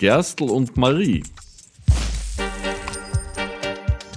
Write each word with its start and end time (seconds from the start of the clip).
Gerstl 0.00 0.44
und 0.44 0.78
Marie. 0.78 1.22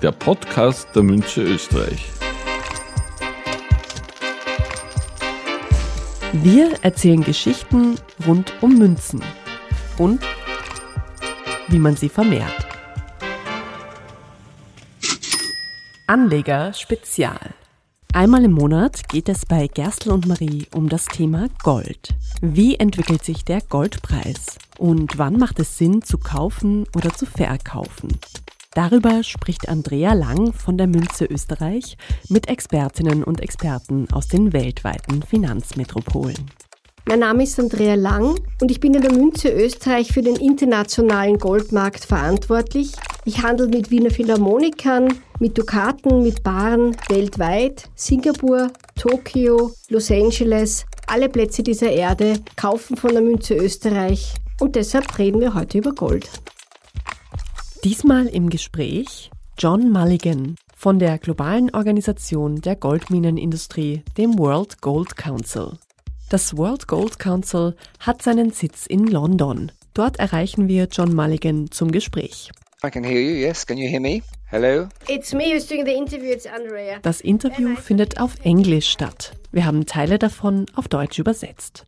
Der 0.02 0.14
Podcast 0.14 0.88
der 0.96 1.04
Münze 1.04 1.42
Österreich. 1.42 2.10
Wir 6.32 6.82
erzählen 6.84 7.22
Geschichten 7.22 7.98
rund 8.26 8.54
um 8.62 8.78
Münzen 8.78 9.22
und 9.98 10.22
wie 11.68 11.80
man 11.80 11.98
sie 11.98 12.08
vermehrt. 12.08 12.66
Anleger 16.08 16.72
Spezial. 16.72 17.54
Einmal 18.14 18.46
im 18.46 18.54
Monat 18.54 19.10
geht 19.10 19.28
es 19.28 19.46
bei 19.46 19.68
Gerstl 19.68 20.12
und 20.12 20.28
Marie 20.28 20.66
um 20.74 20.88
das 20.88 21.08
Thema 21.08 21.50
Gold. 21.62 22.16
Wie 22.40 22.76
entwickelt 22.78 23.26
sich 23.26 23.44
der 23.44 23.60
Goldpreis? 23.60 24.60
Und 24.84 25.18
wann 25.18 25.38
macht 25.38 25.62
es 25.62 25.78
Sinn 25.78 26.02
zu 26.02 26.18
kaufen 26.18 26.84
oder 26.94 27.14
zu 27.14 27.26
verkaufen? 27.26 28.20
Darüber 28.74 29.24
spricht 29.24 29.70
Andrea 29.70 30.12
Lang 30.12 30.52
von 30.52 30.78
der 30.78 30.88
Münze 30.88 31.24
Österreich 31.24 31.96
mit 32.28 32.50
Expertinnen 32.50 33.24
und 33.24 33.40
Experten 33.40 34.10
aus 34.12 34.28
den 34.28 34.52
weltweiten 34.52 35.24
Finanzmetropolen. 35.24 36.52
Mein 37.06 37.20
Name 37.20 37.44
ist 37.44 37.58
Andrea 37.62 37.96
Lang 37.96 38.38
und 38.60 38.72
ich 38.72 38.82
bin 38.82 38.94
in 38.94 39.04
der 39.04 39.14
Münze 39.14 39.48
Österreich 39.48 40.12
für 40.12 40.22
den 40.22 40.36
internationalen 40.36 41.38
Goldmarkt 41.38 42.04
verantwortlich. 42.04 42.92
Ich 43.24 43.42
handle 43.42 43.70
mit 43.70 43.90
Wiener 43.90 44.12
Philharmonikern, 44.12 45.14
mit 45.40 45.58
Dukaten, 45.58 46.24
mit 46.24 46.44
Baren 46.44 46.98
weltweit, 47.08 47.90
Singapur, 47.96 48.70
Tokio, 49.00 49.72
Los 49.88 50.12
Angeles, 50.12 50.86
alle 51.08 51.30
Plätze 51.30 51.64
dieser 51.64 51.90
Erde 51.90 52.34
kaufen 52.58 52.98
von 52.98 53.12
der 53.12 53.22
Münze 53.22 53.56
Österreich 53.56 54.34
und 54.64 54.78
deshalb 54.78 55.20
reden 55.20 55.42
wir 55.42 55.56
heute 55.56 55.78
über 55.78 55.92
Gold. 55.92 56.30
Diesmal 57.84 58.28
im 58.28 58.50
Gespräch 58.50 59.30
John 59.58 59.92
Mulligan 59.92 60.56
von 60.74 61.00
der 61.00 61.18
globalen 61.18 61.70
Organisation 61.76 62.62
der 62.62 62.78
Goldminenindustrie, 62.78 64.04
dem 64.18 64.40
World 64.40 64.80
Gold 64.80 65.18
Council. 65.18 65.74
Das 66.30 66.56
World 66.56 66.88
Gold 66.88 67.20
Council 67.20 67.76
hat 68.00 68.22
seinen 68.22 68.52
Sitz 68.52 68.86
in 68.86 69.08
London. 69.08 69.70
Dort 69.94 70.18
erreichen 70.20 70.70
wir 70.70 70.88
John 70.90 71.14
Mulligan 71.14 71.70
zum 71.70 71.92
Gespräch. 71.92 72.50
I 72.86 72.90
can 72.90 73.04
hear 73.04 73.20
you. 73.20 73.36
Yes, 73.36 73.66
can 73.66 73.78
you 73.78 73.90
hear 73.90 74.00
me? 74.00 74.22
Hello? 74.50 74.88
It's 75.10 75.34
me 75.34 75.54
who's 75.54 75.68
doing 75.68 75.86
the 75.86 75.94
interview, 75.94 76.32
it's 76.32 76.46
Andrea. 76.46 77.00
Das 77.02 77.20
Interview 77.20 77.76
findet 77.76 78.18
auf 78.18 78.36
Englisch 78.44 78.90
statt. 78.90 79.34
Wir 79.52 79.66
haben 79.66 79.86
Teile 79.86 80.18
davon 80.18 80.68
auf 80.74 80.88
Deutsch 80.88 81.20
übersetzt. 81.20 81.86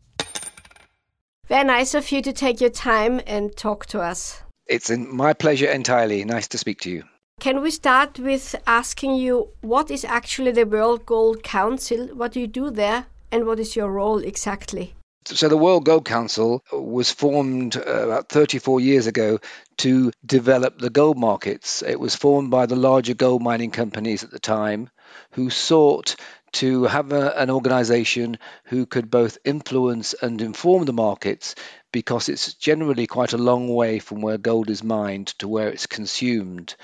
Very 1.47 1.63
nice 1.63 1.93
of 1.93 2.11
you 2.11 2.23
to 2.23 2.33
take 2.33 2.59
your 2.59 2.71
time 2.71 3.21
and 3.27 3.55
talk 3.55 3.85
to 3.87 4.01
us. 4.01 4.41
It's 4.65 4.89
in 4.89 5.15
my 5.15 5.33
pleasure 5.33 5.69
entirely. 5.69 6.25
Nice 6.25 6.47
to 6.49 6.57
speak 6.57 6.79
to 6.81 6.89
you. 6.89 7.03
Can 7.39 7.61
we 7.61 7.69
start 7.69 8.17
with 8.17 8.55
asking 8.65 9.15
you 9.15 9.49
what 9.61 9.91
is 9.91 10.03
actually 10.03 10.53
the 10.53 10.65
World 10.65 11.05
Gold 11.05 11.43
Council? 11.43 12.07
What 12.07 12.31
do 12.31 12.39
you 12.39 12.47
do 12.47 12.71
there? 12.71 13.05
And 13.31 13.45
what 13.45 13.59
is 13.59 13.75
your 13.75 13.91
role 13.91 14.19
exactly? 14.23 14.95
So, 15.27 15.47
the 15.47 15.57
World 15.57 15.85
Gold 15.85 16.05
Council 16.05 16.63
was 16.71 17.11
formed 17.11 17.77
uh, 17.77 17.81
about 17.81 18.29
34 18.29 18.79
years 18.79 19.07
ago 19.07 19.39
to 19.77 20.11
develop 20.25 20.79
the 20.79 20.91
gold 20.91 21.17
markets. 21.17 21.83
It 21.83 21.99
was 21.99 22.15
formed 22.15 22.51
by 22.51 22.65
the 22.67 22.75
larger 22.75 23.15
gold 23.15 23.41
mining 23.41 23.71
companies 23.71 24.23
at 24.23 24.31
the 24.31 24.39
time 24.39 24.89
who 25.31 25.49
sought 25.49 26.15
to 26.55 26.85
have 26.85 27.11
a, 27.11 27.37
an 27.39 27.49
organization 27.49 28.37
who 28.65 28.85
could 28.85 29.11
both 29.11 29.37
influence 29.45 30.13
and 30.21 30.41
inform 30.41 30.85
the 30.85 30.93
markets 30.93 31.55
because 31.95 32.27
it's 32.27 32.55
generally 32.55 33.07
quite 33.07 33.31
a 33.31 33.37
long 33.37 33.73
way 33.73 33.99
from 33.99 34.19
where 34.19 34.37
gold 34.37 34.69
is 34.69 34.83
mined 34.83 35.27
to 35.27 35.47
where 35.47 35.69
it's 35.69 35.87
consumed. 35.87 36.75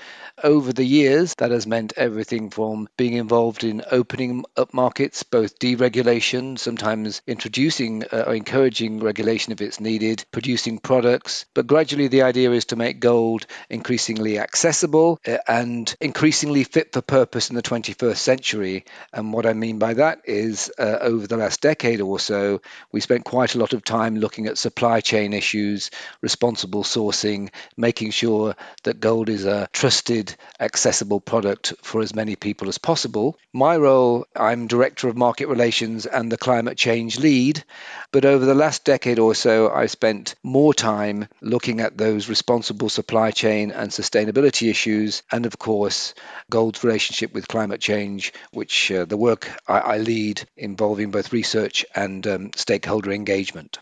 Over 0.42 0.72
the 0.72 0.86
years, 0.86 1.34
that 1.34 1.50
has 1.50 1.66
meant 1.66 1.92
everything 1.98 2.48
from 2.48 2.88
being 2.96 3.12
involved 3.12 3.62
in 3.62 3.82
opening 3.90 4.46
up 4.56 4.72
markets, 4.72 5.22
both 5.22 5.58
deregulation, 5.58 6.58
sometimes 6.58 7.20
introducing 7.26 8.04
uh, 8.04 8.24
or 8.26 8.34
encouraging 8.34 9.00
regulation 9.00 9.52
if 9.52 9.60
it's 9.60 9.80
needed, 9.80 10.24
producing 10.32 10.78
products. 10.78 11.44
But 11.52 11.66
gradually, 11.66 12.08
the 12.08 12.22
idea 12.22 12.50
is 12.50 12.64
to 12.66 12.76
make 12.76 12.98
gold 12.98 13.44
increasingly 13.68 14.38
accessible 14.38 15.20
uh, 15.28 15.36
and 15.46 15.94
increasingly 16.00 16.64
fit 16.64 16.94
for 16.94 17.02
purpose 17.02 17.50
in 17.50 17.56
the 17.56 17.62
21st 17.62 18.16
century. 18.16 18.86
And 19.12 19.34
what 19.34 19.44
I 19.44 19.52
mean 19.52 19.78
by 19.78 19.92
that 19.92 20.22
is 20.24 20.72
uh, 20.78 20.96
over 21.02 21.26
the 21.26 21.36
last 21.36 21.60
decade 21.60 22.00
or 22.00 22.18
so, 22.18 22.62
we 22.92 23.00
spent 23.00 23.26
quite 23.26 23.54
a 23.54 23.58
lot 23.58 23.74
of 23.74 23.84
time 23.84 24.16
looking 24.16 24.46
at 24.46 24.56
supply 24.56 25.01
chain 25.02 25.32
issues, 25.32 25.90
responsible 26.20 26.84
sourcing, 26.84 27.50
making 27.76 28.10
sure 28.10 28.56
that 28.84 29.00
gold 29.00 29.28
is 29.28 29.44
a 29.44 29.68
trusted, 29.72 30.34
accessible 30.58 31.20
product 31.20 31.74
for 31.82 32.00
as 32.00 32.14
many 32.14 32.36
people 32.36 32.68
as 32.68 32.78
possible. 32.78 33.38
My 33.52 33.76
role, 33.76 34.26
I'm 34.34 34.66
Director 34.66 35.08
of 35.08 35.16
Market 35.16 35.48
Relations 35.48 36.06
and 36.06 36.30
the 36.30 36.38
Climate 36.38 36.78
Change 36.78 37.18
Lead, 37.18 37.64
but 38.12 38.24
over 38.24 38.44
the 38.44 38.54
last 38.54 38.84
decade 38.84 39.18
or 39.18 39.34
so, 39.34 39.70
I've 39.70 39.90
spent 39.90 40.34
more 40.42 40.74
time 40.74 41.28
looking 41.40 41.80
at 41.80 41.96
those 41.96 42.28
responsible 42.28 42.88
supply 42.88 43.30
chain 43.30 43.70
and 43.70 43.90
sustainability 43.90 44.70
issues, 44.70 45.22
and 45.30 45.46
of 45.46 45.58
course, 45.58 46.14
gold's 46.50 46.84
relationship 46.84 47.32
with 47.32 47.48
climate 47.48 47.80
change, 47.80 48.32
which 48.52 48.90
uh, 48.92 49.04
the 49.04 49.16
work 49.16 49.48
I, 49.66 49.78
I, 49.78 49.98
lead 49.98 50.46
involving 50.56 51.10
both 51.10 51.32
research 51.32 51.84
and 51.94 52.26
um, 52.26 52.50
stakeholder 52.54 53.12
engagement. 53.12 53.78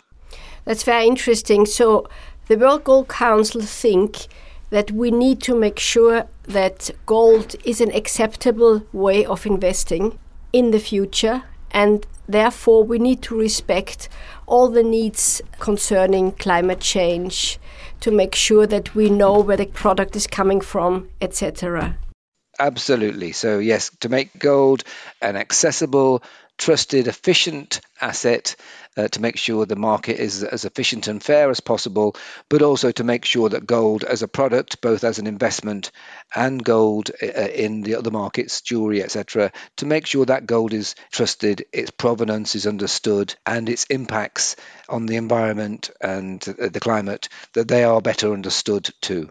That's 0.64 0.82
very 0.82 1.06
interesting. 1.06 1.66
So, 1.66 2.08
the 2.48 2.56
World 2.56 2.84
Gold 2.84 3.08
Council 3.08 3.60
think 3.60 4.26
that 4.70 4.90
we 4.92 5.10
need 5.10 5.40
to 5.42 5.54
make 5.54 5.78
sure 5.78 6.26
that 6.44 6.90
gold 7.06 7.54
is 7.64 7.80
an 7.80 7.92
acceptable 7.92 8.82
way 8.92 9.24
of 9.24 9.46
investing 9.46 10.18
in 10.52 10.70
the 10.70 10.80
future 10.80 11.42
and 11.72 12.06
therefore 12.28 12.82
we 12.82 12.98
need 12.98 13.22
to 13.22 13.38
respect 13.38 14.08
all 14.46 14.68
the 14.68 14.82
needs 14.82 15.40
concerning 15.58 16.32
climate 16.32 16.80
change 16.80 17.58
to 18.00 18.10
make 18.10 18.34
sure 18.34 18.66
that 18.66 18.94
we 18.94 19.10
know 19.10 19.38
where 19.38 19.56
the 19.56 19.66
product 19.66 20.16
is 20.16 20.26
coming 20.26 20.60
from 20.60 21.08
etc 21.20 21.96
absolutely 22.58 23.32
so 23.32 23.58
yes 23.58 23.90
to 24.00 24.08
make 24.08 24.36
gold 24.38 24.82
an 25.22 25.36
accessible 25.36 26.22
trusted 26.60 27.08
efficient 27.08 27.80
asset 28.02 28.54
uh, 28.96 29.08
to 29.08 29.22
make 29.22 29.38
sure 29.38 29.64
the 29.64 29.76
market 29.76 30.20
is 30.20 30.44
as 30.44 30.66
efficient 30.66 31.08
and 31.08 31.22
fair 31.22 31.48
as 31.48 31.60
possible, 31.60 32.14
but 32.50 32.60
also 32.60 32.92
to 32.92 33.02
make 33.02 33.24
sure 33.24 33.48
that 33.48 33.66
gold 33.66 34.04
as 34.04 34.22
a 34.22 34.28
product, 34.28 34.82
both 34.82 35.02
as 35.02 35.18
an 35.18 35.26
investment 35.26 35.90
and 36.34 36.62
gold 36.62 37.10
uh, 37.22 37.26
in 37.26 37.80
the 37.80 37.94
other 37.94 38.10
markets, 38.10 38.60
jewelry, 38.60 39.02
etc., 39.02 39.50
to 39.76 39.86
make 39.86 40.06
sure 40.06 40.26
that 40.26 40.46
gold 40.46 40.74
is 40.74 40.94
trusted, 41.10 41.64
its 41.72 41.90
provenance 41.90 42.54
is 42.54 42.66
understood, 42.66 43.34
and 43.46 43.70
its 43.70 43.84
impacts 43.84 44.54
on 44.86 45.06
the 45.06 45.16
environment 45.16 45.90
and 46.00 46.46
uh, 46.46 46.68
the 46.68 46.80
climate, 46.80 47.30
that 47.54 47.68
they 47.68 47.84
are 47.84 48.02
better 48.02 48.34
understood 48.34 48.90
too. 49.00 49.28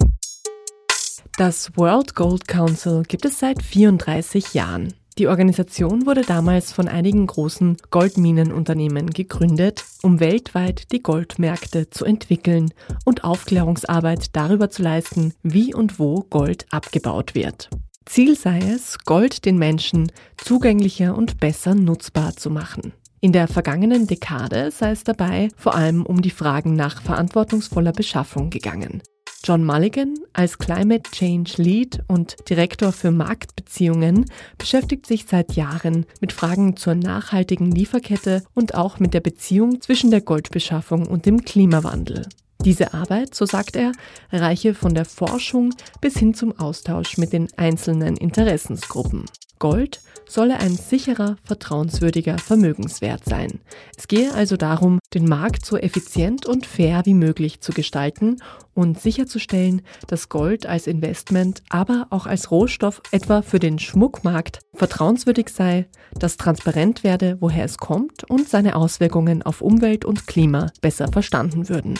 Das 1.37 1.69
World 1.77 2.15
Gold 2.15 2.47
Council 2.47 3.03
gibt 3.03 3.25
es 3.25 3.37
seit 3.39 3.61
34 3.61 4.53
Jahren. 4.53 4.98
Die 5.19 5.27
Organisation 5.27 6.05
wurde 6.05 6.21
damals 6.21 6.71
von 6.71 6.87
einigen 6.87 7.27
großen 7.27 7.75
Goldminenunternehmen 7.91 9.09
gegründet, 9.09 9.83
um 10.01 10.21
weltweit 10.21 10.93
die 10.93 11.03
Goldmärkte 11.03 11.89
zu 11.89 12.05
entwickeln 12.05 12.73
und 13.03 13.25
Aufklärungsarbeit 13.25 14.33
darüber 14.33 14.69
zu 14.69 14.81
leisten, 14.81 15.33
wie 15.43 15.73
und 15.75 15.99
wo 15.99 16.21
Gold 16.29 16.67
abgebaut 16.71 17.35
wird. 17.35 17.69
Ziel 18.05 18.37
sei 18.37 18.59
es, 18.59 18.97
Gold 18.99 19.43
den 19.43 19.57
Menschen 19.57 20.09
zugänglicher 20.37 21.17
und 21.17 21.37
besser 21.41 21.75
nutzbar 21.75 22.37
zu 22.37 22.49
machen. 22.49 22.93
In 23.19 23.33
der 23.33 23.49
vergangenen 23.49 24.07
Dekade 24.07 24.71
sei 24.71 24.91
es 24.91 25.03
dabei 25.03 25.49
vor 25.57 25.75
allem 25.75 26.05
um 26.05 26.21
die 26.21 26.29
Fragen 26.29 26.75
nach 26.75 27.01
verantwortungsvoller 27.01 27.91
Beschaffung 27.91 28.49
gegangen. 28.49 29.03
John 29.43 29.63
Mulligan 29.63 30.15
als 30.33 30.57
Climate 30.57 31.09
Change 31.11 31.61
Lead 31.61 32.03
und 32.07 32.35
Direktor 32.49 32.91
für 32.91 33.11
Marktbeziehungen 33.11 34.25
beschäftigt 34.57 35.05
sich 35.05 35.25
seit 35.25 35.53
Jahren 35.53 36.05
mit 36.19 36.33
Fragen 36.33 36.75
zur 36.75 36.95
nachhaltigen 36.95 37.71
Lieferkette 37.71 38.43
und 38.53 38.75
auch 38.75 38.99
mit 38.99 39.13
der 39.13 39.21
Beziehung 39.21 39.81
zwischen 39.81 40.11
der 40.11 40.21
Goldbeschaffung 40.21 41.07
und 41.07 41.25
dem 41.25 41.43
Klimawandel. 41.43 42.27
Diese 42.65 42.93
Arbeit, 42.93 43.33
so 43.33 43.45
sagt 43.45 43.77
er, 43.77 43.93
reiche 44.31 44.73
von 44.73 44.93
der 44.93 45.05
Forschung 45.05 45.73
bis 46.01 46.17
hin 46.17 46.33
zum 46.33 46.57
Austausch 46.59 47.17
mit 47.17 47.31
den 47.31 47.47
einzelnen 47.55 48.17
Interessensgruppen. 48.17 49.25
Gold 49.59 50.01
solle 50.27 50.57
ein 50.59 50.75
sicherer, 50.75 51.37
vertrauenswürdiger 51.43 52.37
Vermögenswert 52.37 53.25
sein. 53.25 53.59
Es 53.97 54.07
gehe 54.07 54.33
also 54.33 54.57
darum, 54.57 54.99
den 55.13 55.25
Markt 55.25 55.65
so 55.65 55.77
effizient 55.77 56.45
und 56.45 56.65
fair 56.65 57.01
wie 57.05 57.13
möglich 57.13 57.61
zu 57.61 57.71
gestalten 57.71 58.37
und 58.73 58.99
sicherzustellen, 58.99 59.81
dass 60.07 60.29
Gold 60.29 60.65
als 60.65 60.85
Investment, 60.87 61.63
aber 61.69 62.07
auch 62.09 62.25
als 62.25 62.51
Rohstoff 62.51 63.01
etwa 63.11 63.41
für 63.41 63.59
den 63.59 63.79
Schmuckmarkt 63.79 64.59
vertrauenswürdig 64.75 65.49
sei, 65.49 65.87
dass 66.13 66.37
transparent 66.37 67.03
werde, 67.03 67.37
woher 67.39 67.65
es 67.65 67.77
kommt 67.77 68.23
und 68.29 68.47
seine 68.47 68.75
Auswirkungen 68.75 69.43
auf 69.43 69.61
Umwelt 69.61 70.05
und 70.05 70.27
Klima 70.27 70.71
besser 70.81 71.07
verstanden 71.11 71.69
würden. 71.69 71.97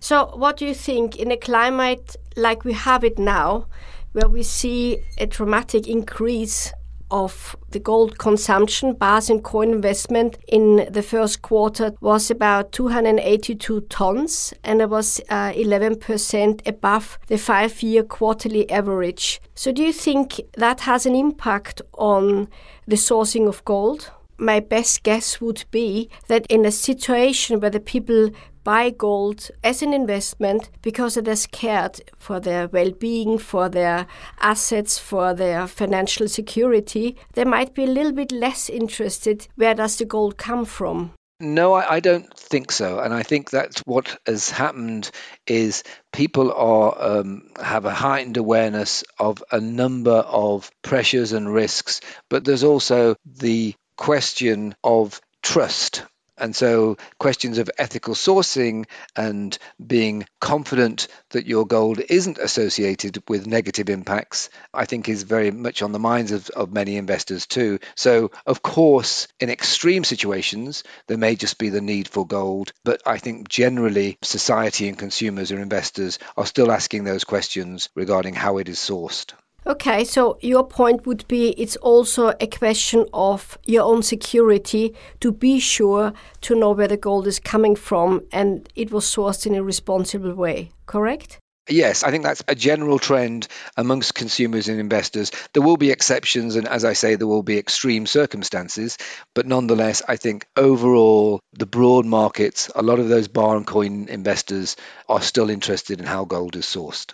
So, 0.00 0.26
what 0.36 0.58
do 0.58 0.64
you 0.64 0.74
think 0.74 1.16
in 1.16 1.32
a 1.32 1.36
climate 1.36 2.14
like 2.36 2.64
we 2.64 2.72
have 2.72 3.02
it 3.02 3.18
now, 3.18 3.66
where 4.12 4.28
we 4.28 4.44
see 4.44 4.98
a 5.18 5.26
dramatic 5.26 5.88
increase 5.88 6.72
of 7.10 7.56
the 7.70 7.80
gold 7.80 8.16
consumption, 8.16 8.92
bars 8.92 9.28
and 9.28 9.42
coin 9.42 9.70
investment 9.72 10.38
in 10.46 10.86
the 10.88 11.02
first 11.02 11.42
quarter 11.42 11.94
was 12.00 12.30
about 12.30 12.70
282 12.70 13.80
tons, 13.88 14.54
and 14.62 14.80
it 14.80 14.88
was 14.88 15.20
uh, 15.30 15.50
11% 15.52 16.64
above 16.64 17.18
the 17.26 17.38
five 17.38 17.82
year 17.82 18.04
quarterly 18.04 18.70
average. 18.70 19.40
So, 19.56 19.72
do 19.72 19.82
you 19.82 19.92
think 19.92 20.40
that 20.56 20.80
has 20.80 21.06
an 21.06 21.16
impact 21.16 21.82
on 21.94 22.48
the 22.86 22.94
sourcing 22.96 23.48
of 23.48 23.64
gold? 23.64 24.12
My 24.40 24.60
best 24.60 25.02
guess 25.02 25.40
would 25.40 25.64
be 25.72 26.08
that 26.28 26.46
in 26.48 26.64
a 26.64 26.70
situation 26.70 27.58
where 27.58 27.70
the 27.70 27.80
people 27.80 28.30
buy 28.64 28.90
gold 28.90 29.50
as 29.62 29.82
an 29.82 29.92
investment 29.92 30.70
because 30.82 31.14
they're 31.14 31.36
scared 31.36 32.00
for 32.18 32.40
their 32.40 32.68
well 32.68 32.90
being, 32.90 33.38
for 33.38 33.68
their 33.68 34.06
assets, 34.40 34.98
for 34.98 35.34
their 35.34 35.66
financial 35.66 36.28
security, 36.28 37.16
they 37.34 37.44
might 37.44 37.74
be 37.74 37.84
a 37.84 37.86
little 37.86 38.12
bit 38.12 38.32
less 38.32 38.68
interested 38.68 39.48
where 39.56 39.74
does 39.74 39.96
the 39.96 40.04
gold 40.04 40.36
come 40.36 40.64
from. 40.64 41.12
No, 41.40 41.72
I, 41.74 41.94
I, 41.94 42.00
don't 42.00 42.36
think 42.36 42.72
so, 42.72 42.98
and 42.98 43.14
I 43.14 43.22
think 43.22 43.50
that 43.50 43.80
what 43.84 44.18
has 44.26 44.50
happened 44.50 45.08
is 45.46 45.84
people 46.12 46.52
are 46.52 47.20
um, 47.20 47.50
have 47.62 47.84
a 47.84 47.94
heightened 47.94 48.38
awareness 48.38 49.04
of 49.20 49.44
a 49.52 49.60
number 49.60 50.16
of 50.16 50.68
pressures 50.82 51.32
and 51.32 51.52
risks, 51.52 52.00
but 52.28 52.44
there's 52.44 52.64
also 52.64 53.14
the 53.24 53.76
question 53.96 54.74
of 54.82 55.20
trust 55.40 56.02
and 56.38 56.54
so, 56.54 56.96
questions 57.18 57.58
of 57.58 57.70
ethical 57.78 58.14
sourcing 58.14 58.86
and 59.16 59.56
being 59.84 60.26
confident 60.40 61.08
that 61.30 61.46
your 61.46 61.66
gold 61.66 62.00
isn't 62.08 62.38
associated 62.38 63.22
with 63.28 63.46
negative 63.46 63.90
impacts, 63.90 64.50
I 64.72 64.84
think, 64.84 65.08
is 65.08 65.22
very 65.22 65.50
much 65.50 65.82
on 65.82 65.92
the 65.92 65.98
minds 65.98 66.32
of, 66.32 66.48
of 66.50 66.72
many 66.72 66.96
investors 66.96 67.46
too. 67.46 67.78
So, 67.94 68.30
of 68.46 68.62
course, 68.62 69.28
in 69.40 69.50
extreme 69.50 70.04
situations, 70.04 70.84
there 71.06 71.18
may 71.18 71.36
just 71.36 71.58
be 71.58 71.68
the 71.68 71.80
need 71.80 72.08
for 72.08 72.26
gold. 72.26 72.72
But 72.84 73.02
I 73.06 73.18
think 73.18 73.48
generally, 73.48 74.18
society 74.22 74.88
and 74.88 74.98
consumers 74.98 75.52
or 75.52 75.60
investors 75.60 76.18
are 76.36 76.46
still 76.46 76.70
asking 76.70 77.04
those 77.04 77.24
questions 77.24 77.88
regarding 77.94 78.34
how 78.34 78.58
it 78.58 78.68
is 78.68 78.78
sourced. 78.78 79.32
Okay, 79.68 80.02
so 80.02 80.38
your 80.40 80.66
point 80.66 81.06
would 81.06 81.28
be 81.28 81.50
it's 81.50 81.76
also 81.76 82.32
a 82.40 82.46
question 82.46 83.04
of 83.12 83.58
your 83.66 83.82
own 83.82 84.02
security 84.02 84.94
to 85.20 85.30
be 85.30 85.60
sure 85.60 86.14
to 86.40 86.54
know 86.54 86.70
where 86.70 86.88
the 86.88 86.96
gold 86.96 87.26
is 87.26 87.38
coming 87.38 87.76
from 87.76 88.22
and 88.32 88.66
it 88.74 88.90
was 88.90 89.04
sourced 89.04 89.44
in 89.44 89.54
a 89.54 89.62
responsible 89.62 90.32
way, 90.32 90.70
correct? 90.86 91.38
Yes, 91.68 92.02
I 92.02 92.10
think 92.10 92.24
that's 92.24 92.42
a 92.48 92.54
general 92.54 92.98
trend 92.98 93.46
amongst 93.76 94.14
consumers 94.14 94.68
and 94.68 94.80
investors. 94.80 95.32
There 95.52 95.62
will 95.62 95.76
be 95.76 95.90
exceptions, 95.90 96.56
and 96.56 96.66
as 96.66 96.86
I 96.86 96.94
say, 96.94 97.16
there 97.16 97.26
will 97.26 97.42
be 97.42 97.58
extreme 97.58 98.06
circumstances. 98.06 98.96
But 99.34 99.46
nonetheless, 99.46 100.00
I 100.08 100.16
think 100.16 100.46
overall, 100.56 101.40
the 101.52 101.66
broad 101.66 102.06
markets, 102.06 102.70
a 102.74 102.82
lot 102.82 103.00
of 103.00 103.10
those 103.10 103.28
bar 103.28 103.54
and 103.54 103.66
coin 103.66 104.08
investors 104.08 104.76
are 105.10 105.20
still 105.20 105.50
interested 105.50 106.00
in 106.00 106.06
how 106.06 106.24
gold 106.24 106.56
is 106.56 106.64
sourced. 106.64 107.12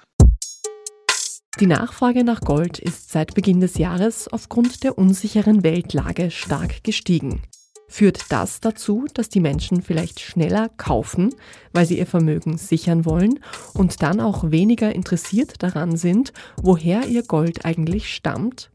Die 1.60 1.66
Nachfrage 1.68 2.24
nach 2.24 2.40
Gold 2.40 2.80
ist 2.80 3.12
seit 3.12 3.34
Beginn 3.34 3.60
des 3.60 3.78
Jahres 3.78 4.26
aufgrund 4.26 4.82
der 4.82 4.98
unsicheren 4.98 5.62
Weltlage 5.62 6.32
stark 6.32 6.82
gestiegen. 6.82 7.42
Führt 7.86 8.32
das 8.32 8.58
dazu, 8.58 9.04
dass 9.14 9.28
die 9.28 9.38
Menschen 9.38 9.80
vielleicht 9.80 10.18
schneller 10.18 10.68
kaufen, 10.68 11.32
weil 11.72 11.86
sie 11.86 11.96
ihr 11.96 12.08
Vermögen 12.08 12.58
sichern 12.58 13.04
wollen 13.04 13.38
und 13.72 14.02
dann 14.02 14.20
auch 14.20 14.50
weniger 14.50 14.92
interessiert 14.92 15.62
daran 15.62 15.96
sind, 15.96 16.32
woher 16.60 17.06
ihr 17.06 17.22
Gold 17.22 17.64
eigentlich 17.64 18.12
stammt? 18.12 18.72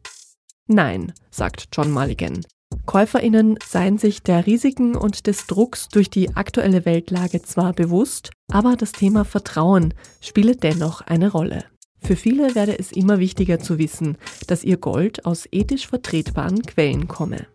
Nein, 0.68 1.12
sagt 1.32 1.68
John 1.74 1.92
Mulligan. 1.92 2.46
Käuferinnen 2.86 3.58
seien 3.68 3.98
sich 3.98 4.24
der 4.24 4.46
Risiken 4.46 4.96
und 4.96 5.28
des 5.28 5.48
Drucks 5.48 5.90
durch 5.90 6.10
die 6.10 6.38
aktuelle 6.38 6.86
Weltlage 6.86 7.42
zwar 7.42 7.74
bewusst, 7.74 8.32
aber 8.50 8.78
das 8.78 8.94
Thema 8.94 9.26
Vertrauen 9.26 9.94
spiele 10.22 10.56
dennoch 10.56 11.02
eine 11.02 11.30
Rolle. 11.30 11.66
Für 12.02 12.16
viele 12.16 12.56
werde 12.56 12.78
es 12.78 12.92
immer 12.92 13.20
wichtiger 13.20 13.60
zu 13.60 13.78
wissen, 13.78 14.18
dass 14.48 14.64
ihr 14.64 14.78
Gold 14.78 15.26
aus 15.26 15.48
ethisch 15.52 15.88
vertretbaren 15.88 16.62
Quellen 16.64 17.08
komme. 17.08 17.48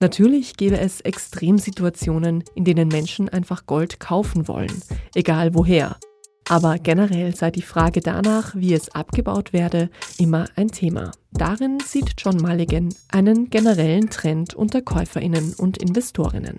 Natürlich 0.00 0.56
gäbe 0.56 0.78
es 0.78 1.00
Extremsituationen, 1.00 2.42
in 2.56 2.64
denen 2.64 2.88
Menschen 2.88 3.28
einfach 3.28 3.66
Gold 3.66 4.00
kaufen 4.00 4.48
wollen, 4.48 4.82
egal 5.14 5.54
woher. 5.54 5.96
Aber 6.48 6.78
generell 6.78 7.36
sei 7.36 7.52
die 7.52 7.62
Frage 7.62 8.00
danach, 8.00 8.56
wie 8.56 8.74
es 8.74 8.92
abgebaut 8.94 9.52
werde, 9.52 9.90
immer 10.18 10.46
ein 10.56 10.68
Thema. 10.68 11.12
Darin 11.30 11.78
sieht 11.78 12.14
John 12.18 12.36
Mulligan 12.36 12.88
einen 13.12 13.48
generellen 13.48 14.10
Trend 14.10 14.54
unter 14.54 14.82
Käuferinnen 14.82 15.54
und 15.54 15.78
Investorinnen. 15.78 16.58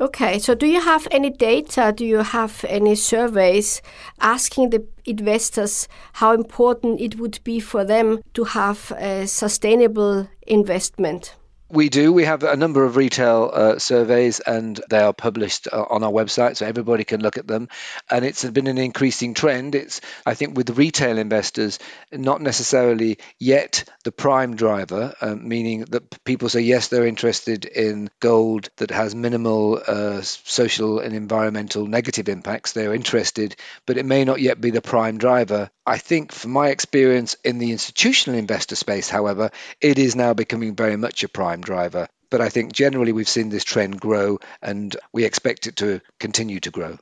Okay, 0.00 0.38
so 0.38 0.54
do 0.54 0.66
you 0.66 0.80
have 0.80 1.06
any 1.10 1.28
data? 1.28 1.92
Do 1.94 2.06
you 2.06 2.18
have 2.18 2.64
any 2.68 2.94
surveys 2.94 3.82
asking 4.18 4.70
the 4.70 4.86
investors 5.04 5.88
how 6.14 6.32
important 6.32 7.00
it 7.00 7.18
would 7.18 7.38
be 7.44 7.60
for 7.60 7.84
them 7.84 8.22
to 8.32 8.44
have 8.44 8.92
a 8.96 9.26
sustainable 9.26 10.28
investment? 10.46 11.36
We 11.72 11.88
do. 11.88 12.12
We 12.12 12.24
have 12.24 12.42
a 12.42 12.56
number 12.56 12.84
of 12.84 12.96
retail 12.96 13.48
uh, 13.52 13.78
surveys, 13.78 14.40
and 14.40 14.80
they 14.90 14.98
are 14.98 15.12
published 15.12 15.68
uh, 15.72 15.84
on 15.88 16.02
our 16.02 16.10
website, 16.10 16.56
so 16.56 16.66
everybody 16.66 17.04
can 17.04 17.20
look 17.20 17.38
at 17.38 17.46
them. 17.46 17.68
And 18.10 18.24
it's 18.24 18.44
been 18.44 18.66
an 18.66 18.76
increasing 18.76 19.34
trend. 19.34 19.76
It's, 19.76 20.00
I 20.26 20.34
think, 20.34 20.56
with 20.56 20.76
retail 20.76 21.16
investors, 21.16 21.78
not 22.10 22.40
necessarily 22.40 23.18
yet 23.38 23.84
the 24.02 24.10
prime 24.10 24.56
driver, 24.56 25.14
uh, 25.20 25.36
meaning 25.36 25.84
that 25.90 26.24
people 26.24 26.48
say 26.48 26.62
yes, 26.62 26.88
they're 26.88 27.06
interested 27.06 27.64
in 27.66 28.10
gold 28.18 28.68
that 28.78 28.90
has 28.90 29.14
minimal 29.14 29.80
uh, 29.86 30.22
social 30.22 30.98
and 30.98 31.14
environmental 31.14 31.86
negative 31.86 32.28
impacts. 32.28 32.72
They're 32.72 32.94
interested, 32.94 33.54
but 33.86 33.96
it 33.96 34.04
may 34.04 34.24
not 34.24 34.40
yet 34.40 34.60
be 34.60 34.70
the 34.70 34.82
prime 34.82 35.18
driver. 35.18 35.70
I 35.90 35.98
think, 35.98 36.30
from 36.30 36.52
my 36.52 36.68
experience 36.68 37.36
in 37.42 37.58
the 37.58 37.72
institutional 37.72 38.38
investor 38.38 38.76
space, 38.76 39.10
however, 39.10 39.50
it 39.80 39.98
is 39.98 40.14
now 40.14 40.34
becoming 40.34 40.76
very 40.76 40.96
much 40.96 41.24
a 41.24 41.28
prime 41.28 41.62
driver. 41.62 42.06
But 42.30 42.40
I 42.40 42.48
think 42.48 42.72
generally 42.72 43.12
we've 43.12 43.28
seen 43.28 43.50
this 43.50 43.64
trend 43.64 44.00
grow 44.00 44.38
and 44.62 44.96
we 45.12 45.24
expect 45.24 45.66
it 45.66 45.74
to 45.76 46.00
continue 46.20 46.60
to 46.60 46.70
grow. 46.70 46.98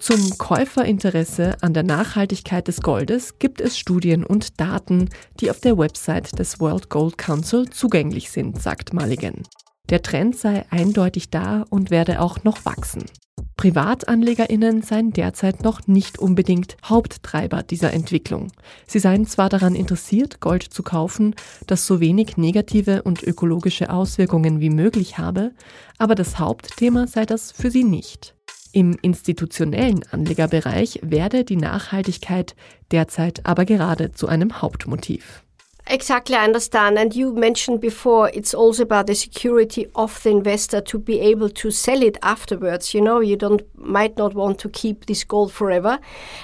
Zum 0.00 0.38
Käuferinteresse 0.38 1.58
an 1.60 1.74
der 1.74 1.82
Nachhaltigkeit 1.82 2.66
des 2.66 2.80
Goldes 2.80 3.38
gibt 3.38 3.60
es 3.60 3.78
Studien 3.78 4.24
und 4.24 4.58
Daten, 4.58 5.10
die 5.38 5.50
auf 5.50 5.60
der 5.60 5.76
Website 5.76 6.38
des 6.38 6.60
World 6.60 6.88
Gold 6.88 7.18
Council 7.18 7.68
zugänglich 7.68 8.30
sind, 8.30 8.60
sagt 8.60 8.94
Mulligan. 8.94 9.42
Der 9.90 10.00
Trend 10.00 10.34
sei 10.34 10.64
eindeutig 10.70 11.28
da 11.28 11.66
und 11.68 11.90
werde 11.90 12.22
auch 12.22 12.42
noch 12.42 12.64
wachsen. 12.64 13.04
PrivatanlegerInnen 13.62 14.82
seien 14.82 15.12
derzeit 15.12 15.62
noch 15.62 15.86
nicht 15.86 16.18
unbedingt 16.18 16.76
Haupttreiber 16.84 17.62
dieser 17.62 17.92
Entwicklung. 17.92 18.50
Sie 18.88 18.98
seien 18.98 19.24
zwar 19.24 19.48
daran 19.50 19.76
interessiert, 19.76 20.40
Gold 20.40 20.64
zu 20.64 20.82
kaufen, 20.82 21.36
das 21.68 21.86
so 21.86 22.00
wenig 22.00 22.36
negative 22.36 23.02
und 23.02 23.22
ökologische 23.22 23.90
Auswirkungen 23.90 24.58
wie 24.58 24.70
möglich 24.70 25.18
habe, 25.18 25.52
aber 25.96 26.16
das 26.16 26.40
Hauptthema 26.40 27.06
sei 27.06 27.24
das 27.24 27.52
für 27.52 27.70
sie 27.70 27.84
nicht. 27.84 28.34
Im 28.72 28.98
institutionellen 29.00 30.02
Anlegerbereich 30.10 30.98
werde 31.04 31.44
die 31.44 31.54
Nachhaltigkeit 31.54 32.56
derzeit 32.90 33.46
aber 33.46 33.64
gerade 33.64 34.10
zu 34.10 34.26
einem 34.26 34.60
Hauptmotiv. 34.60 35.44
Exactly, 35.88 36.36
I 36.36 36.44
understand. 36.44 36.98
And 36.98 37.14
you 37.14 37.32
mentioned 37.34 37.80
before 37.80 38.30
it's 38.32 38.54
also 38.54 38.84
about 38.84 39.08
the 39.08 39.14
security 39.14 39.86
of 39.94 40.22
the 40.22 40.30
investor 40.30 40.80
to 40.80 40.98
be 40.98 41.20
able 41.20 41.48
to 41.50 41.70
sell 41.70 42.02
it 42.02 42.16
afterwards. 42.22 42.94
You 42.94 43.00
know, 43.00 43.20
you 43.20 43.36
don't 43.36 43.62
might 43.76 44.16
not 44.16 44.34
want 44.34 44.58
to 44.60 44.68
keep 44.68 45.06
this 45.06 45.24
gold 45.24 45.52
forever. 45.52 45.98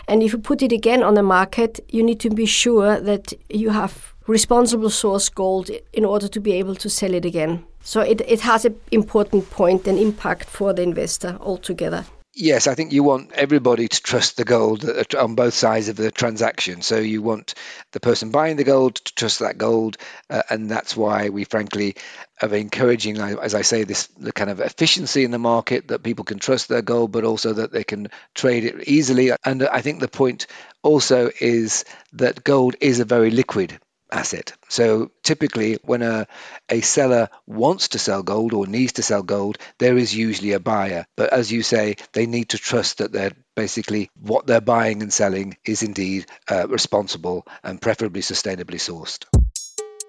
And 0.09 0.23
if 0.23 0.33
you 0.33 0.38
put 0.38 0.61
it 0.62 0.73
again 0.73 1.02
on 1.02 1.14
the 1.14 1.23
market, 1.23 1.78
you 1.88 2.02
need 2.02 2.21
to 2.21 2.30
be 2.30 2.47
sure 2.47 3.00
that 3.00 3.33
you 3.49 3.71
have 3.71 4.12
responsible 4.26 4.90
source 4.90 5.28
gold 5.28 5.71
in 5.92 6.04
order 6.04 6.28
to 6.28 6.40
be 6.40 6.52
able 6.52 6.75
to 6.75 6.90
sell 6.90 7.14
it 7.14 7.25
again. 7.25 7.64
So 7.80 8.00
it, 8.00 8.21
it 8.23 8.40
has 8.40 8.64
an 8.64 8.78
important 8.90 9.50
point 9.50 9.87
and 9.87 9.99
impact 9.99 10.45
for 10.45 10.75
the 10.75 10.83
investor 10.83 11.38
altogether. 11.40 12.04
Yes, 12.40 12.68
I 12.68 12.76
think 12.76 12.92
you 12.92 13.02
want 13.02 13.33
everybody 13.33 13.88
to 13.88 14.00
trust 14.00 14.37
the 14.37 14.45
gold 14.45 14.88
on 15.16 15.35
both 15.35 15.54
sides 15.54 15.88
of 15.88 15.97
the 15.97 16.12
transaction. 16.12 16.83
So 16.83 16.99
you 16.99 17.21
want 17.21 17.54
the 17.90 17.99
person 17.99 18.30
buying 18.30 18.57
the 18.57 18.62
gold 18.62 18.95
to 18.95 19.14
trust 19.14 19.40
that 19.40 19.59
gold, 19.59 19.97
uh, 20.30 20.42
and 20.49 20.71
that's 20.71 20.97
why 20.97 21.30
we 21.30 21.42
frankly 21.42 21.97
are 22.40 22.54
encouraging, 22.54 23.18
as 23.18 23.57
I 23.57 23.62
say, 23.62 23.83
this 23.83 24.07
the 24.16 24.33
kind 24.33 24.50
of 24.50 24.61
efficiency 24.61 25.25
in 25.25 25.33
the 25.33 25.38
market 25.40 25.88
that 25.88 26.04
people 26.04 26.25
can 26.25 26.38
trust 26.38 26.68
their 26.68 26.80
gold, 26.80 27.11
but 27.11 27.25
also 27.25 27.54
that 27.54 27.73
they 27.73 27.83
can 27.83 28.09
trade 28.37 28.64
it 28.64 28.87
easily. 28.87 29.33
And 29.45 29.64
I 29.64 29.80
think 29.80 29.99
the 29.99 30.07
point 30.07 30.47
also 30.85 31.30
is 31.40 31.85
that 32.12 32.45
gold 32.45 32.76
is 32.80 33.00
a 33.00 33.04
very 33.04 33.33
liquid 33.33 33.80
asset. 34.11 34.53
So 34.69 35.11
typically, 35.23 35.79
when 35.83 36.03
a, 36.03 36.27
a 36.69 36.81
seller 36.81 37.29
wants 37.47 37.88
to 37.88 37.99
sell 37.99 38.23
gold 38.23 38.53
or 38.53 38.67
needs 38.67 38.93
to 38.95 39.03
sell 39.03 39.23
gold, 39.23 39.59
there 39.79 39.97
is 39.97 40.15
usually 40.15 40.53
a 40.53 40.61
buyer. 40.61 41.07
But 41.17 41.33
as 41.33 41.50
you 41.50 41.62
say, 41.62 41.97
they 42.12 42.27
need 42.27 42.50
to 42.50 42.59
trust 42.59 42.99
that 42.99 43.12
they're 43.12 43.35
basically 43.55 44.11
what 44.21 44.47
they're 44.47 44.61
buying 44.61 45.03
and 45.03 45.12
selling 45.12 45.57
is 45.65 45.83
indeed 45.83 46.27
uh, 46.50 46.67
responsible 46.69 47.47
and 47.62 47.81
preferably 47.81 48.23
sustainably 48.23 48.79
sourced. 48.79 49.27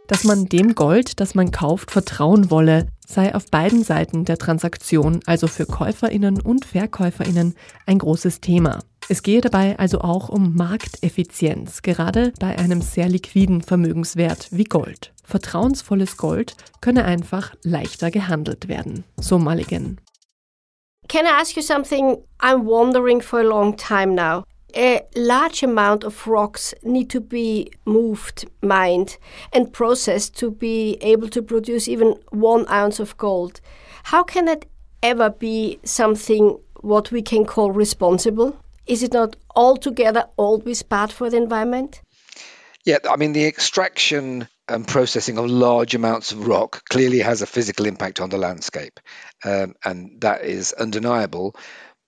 Dass 0.08 0.24
man 0.24 0.48
dem 0.48 0.74
Gold, 0.74 1.20
das 1.20 1.36
man 1.36 1.52
kauft, 1.52 1.92
vertrauen 1.92 2.50
wolle, 2.50 2.88
sei 3.06 3.36
auf 3.36 3.46
beiden 3.52 3.84
Seiten 3.84 4.26
der 4.26 4.40
Transaktion, 4.40 5.20
also 5.28 5.46
für 5.46 5.68
Käuferinnen 5.68 6.42
und 6.42 6.66
Verkäuferinnen, 6.66 7.54
ein 7.86 8.00
großes 8.00 8.42
Thema. 8.42 8.80
Es 9.12 9.24
gehe 9.24 9.42
dabei 9.42 9.78
also 9.80 10.02
auch 10.02 10.30
um 10.30 10.56
Markteffizienz, 10.56 11.82
gerade 11.82 12.32
bei 12.40 12.60
einem 12.60 12.82
sehr 12.82 13.10
liquiden 13.10 13.64
Vermögenswert 13.64 14.50
wie 14.52 14.66
Gold. 14.66 15.12
Vertrauensvolles 15.24 16.16
Gold 16.16 16.54
könne 16.80 17.06
einfach 17.06 17.56
leichter 17.64 18.12
gehandelt 18.12 18.68
werden, 18.68 19.04
so 19.20 19.40
Mulligan. 19.40 20.00
Can 21.08 21.26
I 21.26 21.42
ask 21.42 21.56
you 21.56 21.64
something 21.64 22.18
I'm 22.40 22.68
wondering 22.68 23.20
for 23.20 23.40
a 23.40 23.44
long 23.44 23.76
time 23.76 24.14
now? 24.14 24.44
a 24.76 25.02
large 25.16 25.64
amount 25.64 26.04
of 26.04 26.28
rocks 26.28 26.76
need 26.84 27.10
to 27.10 27.20
be 27.20 27.72
moved, 27.86 28.46
mined, 28.62 29.18
and 29.52 29.74
processed 29.74 30.38
to 30.38 30.52
be 30.52 30.98
able 31.02 31.28
to 31.30 31.42
produce 31.42 31.88
even 31.88 32.16
one 32.30 32.68
ounce 32.70 33.00
of 33.00 33.18
gold. 33.18 33.62
How 34.04 34.24
can 34.24 34.46
that 34.46 34.66
ever 35.02 35.32
be 35.32 35.80
something 35.84 36.60
what 36.82 37.12
we 37.12 37.24
can 37.24 37.46
call 37.46 37.72
responsible? 37.72 38.56
Is 38.90 39.04
it 39.04 39.14
not 39.14 39.36
altogether 39.56 40.26
always 40.36 40.82
bad 40.82 41.12
for 41.12 41.30
the 41.30 41.38
environment? 41.38 42.02
Yeah, 42.86 42.98
I 43.08 43.18
mean, 43.18 43.34
the 43.34 43.46
extraction 43.46 44.48
and 44.68 44.88
processing 44.88 45.38
of 45.38 45.46
large 45.46 45.94
amounts 45.94 46.32
of 46.32 46.48
rock 46.48 46.82
clearly 46.90 47.20
has 47.20 47.44
a 47.44 47.48
physical 47.48 47.86
impact 47.86 48.20
on 48.20 48.30
the 48.30 48.40
landscape, 48.40 49.00
um, 49.46 49.76
and 49.86 50.20
that 50.22 50.44
is 50.44 50.74
undeniable. 50.74 51.56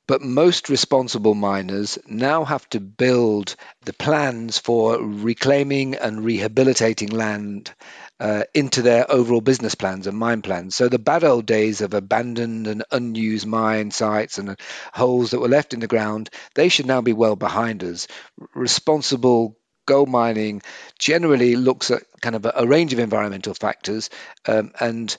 But 0.08 0.24
most 0.24 0.70
responsible 0.70 1.36
miners 1.36 2.00
now 2.08 2.46
have 2.46 2.68
to 2.70 2.80
build 2.80 3.56
the 3.86 3.94
plans 3.94 4.58
for 4.58 4.98
reclaiming 5.00 5.94
and 5.94 6.26
rehabilitating 6.26 7.10
land 7.10 7.76
uh, 8.22 8.44
into 8.54 8.84
their 8.84 9.12
overall 9.12 9.42
business 9.42 9.74
plans 9.74 10.06
and 10.06 10.16
mine 10.16 10.44
plans. 10.44 10.76
So 10.76 10.88
the 10.88 11.00
bad 11.00 11.24
old 11.24 11.48
days 11.48 11.82
of 11.82 11.96
abandoned 11.96 12.68
and 12.68 12.84
unused 12.92 13.48
mine 13.48 13.90
sites 13.90 14.38
and 14.38 14.60
holes 14.94 15.32
that 15.32 15.40
were 15.40 15.48
left 15.48 15.74
in 15.74 15.80
the 15.80 15.88
ground, 15.88 16.30
they 16.54 16.70
should 16.70 16.86
now 16.86 17.02
be 17.02 17.14
well 17.14 17.36
behind 17.36 17.84
us. 17.84 18.08
Responsible 18.54 19.58
gold 19.88 20.08
mining 20.08 20.62
generally 21.00 21.56
looks 21.56 21.90
at 21.90 22.04
kind 22.22 22.36
of 22.36 22.46
a, 22.46 22.54
a 22.58 22.68
range 22.68 22.94
of 22.94 23.00
environmental 23.00 23.56
factors 23.56 24.12
um, 24.48 24.72
and 24.80 25.18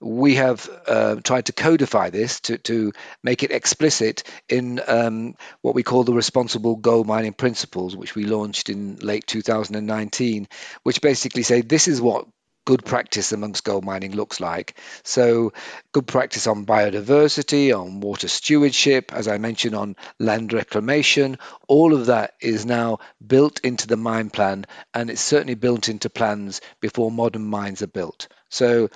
we 0.00 0.34
have 0.36 0.68
uh, 0.86 1.16
tried 1.16 1.46
to 1.46 1.52
codify 1.52 2.10
this 2.10 2.40
to, 2.40 2.58
to 2.58 2.92
make 3.22 3.42
it 3.42 3.50
explicit 3.50 4.22
in 4.48 4.80
um, 4.86 5.34
what 5.62 5.74
we 5.74 5.82
call 5.82 6.04
the 6.04 6.12
responsible 6.12 6.76
gold 6.76 7.06
mining 7.06 7.32
principles, 7.32 7.96
which 7.96 8.14
we 8.14 8.24
launched 8.24 8.68
in 8.68 8.96
late 8.96 9.26
2019, 9.26 10.48
which 10.82 11.00
basically 11.00 11.42
say 11.42 11.62
this 11.62 11.88
is 11.88 12.00
what 12.00 12.26
good 12.66 12.84
practice 12.84 13.32
amongst 13.32 13.64
gold 13.64 13.84
mining 13.84 14.14
looks 14.14 14.40
like. 14.40 14.78
So, 15.04 15.54
good 15.92 16.06
practice 16.06 16.46
on 16.46 16.66
biodiversity, 16.66 17.72
on 17.72 18.00
water 18.00 18.28
stewardship, 18.28 19.12
as 19.14 19.28
I 19.28 19.38
mentioned, 19.38 19.74
on 19.74 19.96
land 20.18 20.52
reclamation, 20.52 21.38
all 21.68 21.94
of 21.94 22.06
that 22.06 22.34
is 22.40 22.66
now 22.66 22.98
built 23.26 23.60
into 23.60 23.86
the 23.86 23.96
mine 23.96 24.28
plan, 24.28 24.66
and 24.92 25.08
it's 25.08 25.22
certainly 25.22 25.54
built 25.54 25.88
into 25.88 26.10
plans 26.10 26.60
before 26.80 27.10
modern 27.10 27.44
mines 27.44 27.80
are 27.80 27.86
built. 27.86 28.28
So 28.50 28.90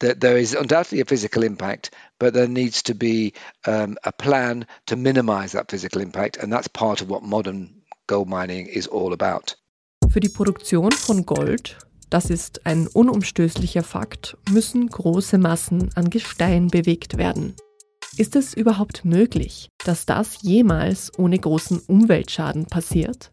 there 0.00 0.36
is 0.36 0.54
undoubtedly 0.54 1.00
a 1.00 1.04
physical 1.04 1.42
impact, 1.42 1.90
but 2.18 2.34
there 2.34 2.48
needs 2.48 2.84
to 2.84 2.94
be 2.94 3.34
um, 3.66 3.96
a 4.04 4.12
plan 4.12 4.66
to 4.86 4.96
minimize 4.96 5.52
that 5.52 5.70
physical 5.70 6.02
impact, 6.02 6.36
and 6.36 6.52
that's 6.52 6.68
part 6.68 7.00
of 7.00 7.08
what 7.08 7.22
modern 7.22 7.82
gold 8.06 8.28
mining 8.28 8.66
is 8.66 8.86
all 8.86 9.12
about. 9.12 9.56
Für 10.10 10.20
die 10.20 10.28
Produktion 10.28 10.90
von 10.90 11.24
Gold, 11.24 11.76
das 12.12 12.28
ist 12.28 12.66
ein 12.66 12.88
unumstößlicher 12.88 13.82
Fakt, 13.82 14.36
müssen 14.50 14.86
große 14.86 15.38
Massen 15.38 15.90
an 15.94 16.10
Gestein 16.10 16.68
bewegt 16.68 17.16
werden. 17.16 17.54
Ist 18.18 18.36
es 18.36 18.52
überhaupt 18.52 19.06
möglich, 19.06 19.70
dass 19.84 20.04
das 20.04 20.42
jemals 20.42 21.10
ohne 21.16 21.38
großen 21.38 21.80
Umweltschaden 21.80 22.66
passiert? 22.66 23.30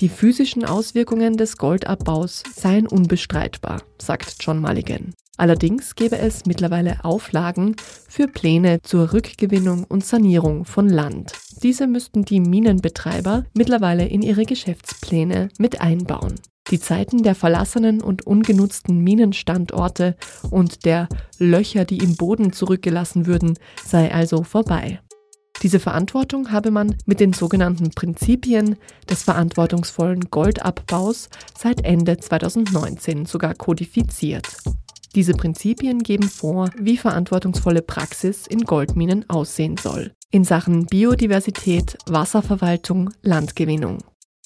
Die 0.00 0.10
physischen 0.10 0.66
Auswirkungen 0.66 1.38
des 1.38 1.56
Goldabbaus 1.56 2.42
seien 2.54 2.86
unbestreitbar, 2.86 3.82
sagt 3.98 4.36
John 4.40 4.60
Mulligan. 4.60 5.14
Allerdings 5.38 5.94
gäbe 5.94 6.18
es 6.18 6.44
mittlerweile 6.44 7.02
Auflagen 7.04 7.76
für 8.06 8.28
Pläne 8.28 8.82
zur 8.82 9.14
Rückgewinnung 9.14 9.84
und 9.84 10.04
Sanierung 10.04 10.66
von 10.66 10.90
Land. 10.90 11.32
Diese 11.62 11.86
müssten 11.86 12.26
die 12.26 12.40
Minenbetreiber 12.40 13.46
mittlerweile 13.54 14.06
in 14.06 14.20
ihre 14.20 14.44
Geschäftspläne 14.44 15.48
mit 15.58 15.80
einbauen. 15.80 16.34
Die 16.70 16.80
Zeiten 16.80 17.22
der 17.22 17.34
verlassenen 17.34 18.00
und 18.00 18.26
ungenutzten 18.26 18.98
Minenstandorte 19.02 20.16
und 20.50 20.84
der 20.84 21.08
Löcher, 21.38 21.84
die 21.84 21.98
im 21.98 22.16
Boden 22.16 22.52
zurückgelassen 22.52 23.26
würden, 23.26 23.58
sei 23.84 24.12
also 24.12 24.42
vorbei. 24.42 25.00
Diese 25.62 25.78
Verantwortung 25.78 26.50
habe 26.50 26.70
man 26.70 26.96
mit 27.06 27.20
den 27.20 27.32
sogenannten 27.32 27.90
Prinzipien 27.90 28.76
des 29.08 29.22
verantwortungsvollen 29.22 30.30
Goldabbaus 30.30 31.28
seit 31.56 31.84
Ende 31.84 32.16
2019 32.18 33.26
sogar 33.26 33.54
kodifiziert. 33.54 34.48
Diese 35.14 35.34
Prinzipien 35.34 36.02
geben 36.02 36.28
vor, 36.28 36.70
wie 36.78 36.96
verantwortungsvolle 36.96 37.82
Praxis 37.82 38.46
in 38.46 38.62
Goldminen 38.62 39.28
aussehen 39.28 39.76
soll. 39.76 40.12
In 40.30 40.42
Sachen 40.42 40.86
Biodiversität, 40.86 41.98
Wasserverwaltung, 42.06 43.10
Landgewinnung. 43.20 43.98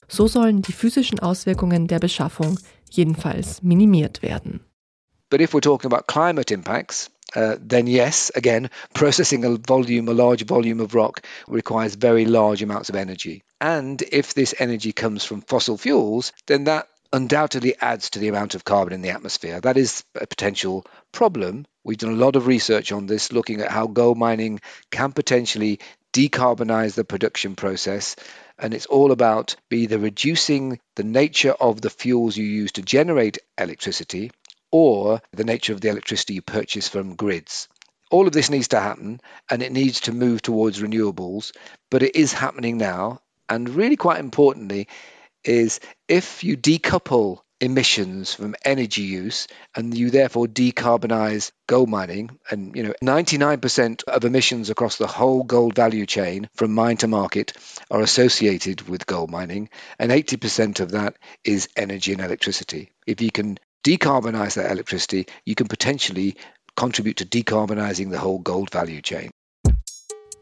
So 0.08 0.28
sollen 0.28 0.62
die 0.62 0.72
physischen 0.72 1.20
Auswirkungen 1.20 1.86
der 1.86 1.98
Beschaffung 1.98 2.58
jedenfalls 2.90 3.62
minimiert 3.62 4.22
werden. 4.22 4.60
But 5.28 5.40
if 5.40 5.52
we're 5.52 5.60
talking 5.60 5.92
about 5.92 6.06
climate 6.06 6.52
impacts, 6.52 7.10
uh, 7.34 7.56
then 7.60 7.88
yes, 7.88 8.30
again, 8.34 8.70
processing 8.94 9.44
a 9.44 9.56
volume, 9.56 10.08
a 10.08 10.14
large 10.14 10.44
volume 10.46 10.80
of 10.80 10.94
rock 10.94 11.22
requires 11.48 11.96
very 11.96 12.24
large 12.24 12.62
amounts 12.62 12.88
of 12.88 12.94
energy. 12.94 13.42
And 13.60 14.00
if 14.00 14.34
this 14.34 14.54
energy 14.58 14.92
comes 14.92 15.24
from 15.24 15.42
fossil 15.42 15.76
fuels, 15.76 16.32
then 16.46 16.64
that 16.64 16.86
undoubtedly 17.12 17.74
adds 17.80 18.10
to 18.10 18.18
the 18.18 18.28
amount 18.28 18.54
of 18.54 18.64
carbon 18.64 18.92
in 18.92 19.02
the 19.02 19.10
atmosphere. 19.10 19.60
That 19.60 19.76
is 19.76 20.04
a 20.14 20.26
potential 20.26 20.84
problem. 21.12 21.66
We've 21.84 21.98
done 21.98 22.12
a 22.12 22.24
lot 22.24 22.36
of 22.36 22.46
research 22.46 22.92
on 22.92 23.06
this, 23.06 23.32
looking 23.32 23.60
at 23.60 23.70
how 23.70 23.86
gold 23.86 24.18
mining 24.18 24.60
can 24.90 25.12
potentially 25.12 25.80
decarbonize 26.12 26.94
the 26.94 27.04
production 27.04 27.56
process. 27.56 28.16
And 28.58 28.72
it's 28.72 28.86
all 28.86 29.12
about 29.12 29.56
either 29.70 29.98
reducing 29.98 30.80
the 30.94 31.04
nature 31.04 31.52
of 31.52 31.80
the 31.80 31.90
fuels 31.90 32.36
you 32.36 32.44
use 32.44 32.72
to 32.72 32.82
generate 32.82 33.38
electricity 33.58 34.30
or 34.70 35.20
the 35.32 35.44
nature 35.44 35.72
of 35.72 35.80
the 35.80 35.88
electricity 35.88 36.34
you 36.34 36.42
purchase 36.42 36.88
from 36.88 37.16
grids. 37.16 37.68
All 38.10 38.26
of 38.26 38.32
this 38.32 38.50
needs 38.50 38.68
to 38.68 38.80
happen 38.80 39.20
and 39.50 39.62
it 39.62 39.72
needs 39.72 40.00
to 40.02 40.12
move 40.12 40.42
towards 40.42 40.80
renewables, 40.80 41.52
but 41.90 42.02
it 42.02 42.16
is 42.16 42.32
happening 42.32 42.78
now. 42.78 43.20
And 43.48 43.68
really, 43.68 43.96
quite 43.96 44.20
importantly, 44.20 44.88
is 45.44 45.80
if 46.08 46.42
you 46.42 46.56
decouple 46.56 47.40
emissions 47.60 48.34
from 48.34 48.54
energy 48.64 49.02
use 49.02 49.48
and 49.74 49.96
you 49.96 50.10
therefore 50.10 50.46
decarbonize 50.46 51.52
gold 51.66 51.88
mining 51.88 52.38
and 52.50 52.76
you 52.76 52.82
know 52.82 52.94
99% 53.02 54.04
of 54.04 54.24
emissions 54.24 54.70
across 54.70 54.96
the 54.96 55.06
whole 55.06 55.42
gold 55.42 55.74
value 55.74 56.06
chain 56.06 56.48
from 56.54 56.74
mine 56.74 56.96
to 56.98 57.08
market 57.08 57.52
are 57.90 58.02
associated 58.02 58.88
with 58.88 59.06
gold 59.06 59.30
mining 59.30 59.70
and 59.98 60.12
80% 60.12 60.80
of 60.80 60.90
that 60.92 61.16
is 61.44 61.68
energy 61.76 62.12
and 62.12 62.20
electricity 62.20 62.90
if 63.06 63.20
you 63.20 63.30
can 63.30 63.58
decarbonize 63.86 64.54
that 64.54 64.72
electricity, 64.72 65.28
you 65.44 65.54
can 65.54 65.68
potentially 65.68 66.36
contribute 66.74 67.18
to 67.18 67.24
decarbonizing 67.24 68.10
the 68.10 68.18
whole 68.18 68.40
gold 68.40 68.70
value 68.70 69.00
chain. 69.00 69.30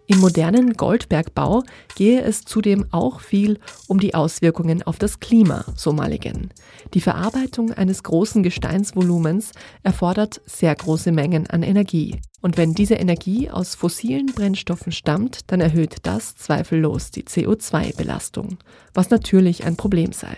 Im 0.07 0.19
modernen 0.19 0.75
Goldbergbau 0.75 1.63
gehe 1.95 2.21
es 2.21 2.45
zudem 2.45 2.87
auch 2.91 3.21
viel 3.21 3.59
um 3.87 3.99
die 3.99 4.15
Auswirkungen 4.15 4.83
auf 4.83 4.99
das 4.99 5.19
Klima, 5.19 5.65
so 5.77 5.95
Mulligan. 5.95 6.51
Die 6.93 7.01
Verarbeitung 7.01 7.73
eines 7.73 8.03
großen 8.03 8.43
Gesteinsvolumens 8.43 9.53
erfordert 9.83 10.43
sehr 10.45 10.75
große 10.75 11.11
Mengen 11.11 11.47
an 11.47 11.63
Energie. 11.63 12.21
Und 12.43 12.59
wenn 12.59 12.75
diese 12.75 12.97
Energie 12.97 13.49
aus 13.49 13.75
fossilen 13.75 14.27
Brennstoffen 14.27 14.93
stammt, 14.93 15.51
dann 15.51 15.63
erhöht 15.63 15.97
das 16.03 16.37
zweifellos 16.37 17.11
die 17.11 17.23
CO2-Belastung, 17.23 18.59
was 18.93 19.09
natürlich 19.09 19.65
ein 19.65 19.77
Problem 19.77 20.13
sei. 20.13 20.37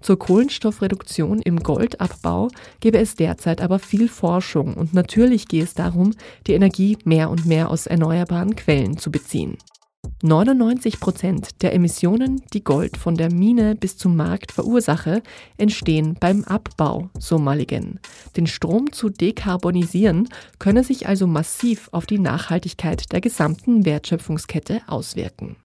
Zur 0.00 0.18
Kohlenstoffreduktion 0.18 1.40
im 1.40 1.60
Goldabbau 1.60 2.48
gäbe 2.80 2.98
es 2.98 3.14
derzeit 3.14 3.60
aber 3.60 3.78
viel 3.78 4.08
Forschung 4.08 4.74
und 4.74 4.94
natürlich 4.94 5.48
gehe 5.48 5.64
es 5.64 5.74
darum, 5.74 6.12
die 6.46 6.54
Energie 6.54 6.98
mehr 7.04 7.30
und 7.30 7.46
mehr 7.46 7.70
aus 7.70 7.86
erneuerbaren 7.86 8.56
Quellen 8.56 8.98
zu 8.98 9.10
beziehen. 9.10 9.56
99 10.24 11.00
Prozent 11.00 11.62
der 11.62 11.74
Emissionen, 11.74 12.42
die 12.52 12.62
Gold 12.62 12.96
von 12.96 13.16
der 13.16 13.32
Mine 13.32 13.74
bis 13.74 13.96
zum 13.96 14.16
Markt 14.16 14.52
verursache, 14.52 15.22
entstehen 15.58 16.16
beim 16.18 16.44
Abbau, 16.44 17.10
so 17.18 17.38
Mulligan. 17.38 17.98
Den 18.36 18.46
Strom 18.46 18.92
zu 18.92 19.10
dekarbonisieren 19.10 20.28
könne 20.60 20.84
sich 20.84 21.08
also 21.08 21.26
massiv 21.26 21.88
auf 21.90 22.06
die 22.06 22.20
Nachhaltigkeit 22.20 23.10
der 23.12 23.20
gesamten 23.20 23.84
Wertschöpfungskette 23.84 24.82
auswirken. 24.86 25.56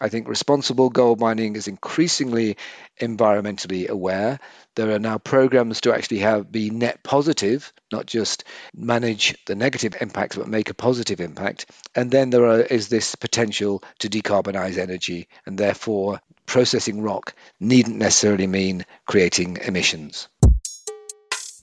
I 0.00 0.08
think 0.08 0.28
responsible 0.28 0.90
gold 0.90 1.20
mining 1.20 1.56
is 1.56 1.68
increasingly 1.68 2.56
environmentally 3.00 3.88
aware. 3.88 4.38
There 4.74 4.90
are 4.90 4.98
now 4.98 5.18
programs 5.18 5.80
to 5.82 5.94
actually 5.94 6.18
have 6.18 6.52
be 6.52 6.70
net 6.70 7.02
positive, 7.02 7.72
not 7.90 8.06
just 8.06 8.44
manage 8.74 9.36
the 9.46 9.54
negative 9.54 9.96
impacts, 10.00 10.36
but 10.36 10.48
make 10.48 10.68
a 10.70 10.74
positive 10.74 11.20
impact. 11.20 11.66
And 11.94 12.10
then 12.10 12.30
there 12.30 12.44
are, 12.44 12.60
is 12.60 12.88
this 12.88 13.14
potential 13.14 13.82
to 14.00 14.08
decarbonize 14.08 14.76
energy, 14.76 15.28
and 15.46 15.58
therefore 15.58 16.20
processing 16.44 17.02
rock 17.02 17.34
needn't 17.58 17.96
necessarily 17.96 18.46
mean 18.46 18.84
creating 19.06 19.58
emissions. 19.66 20.28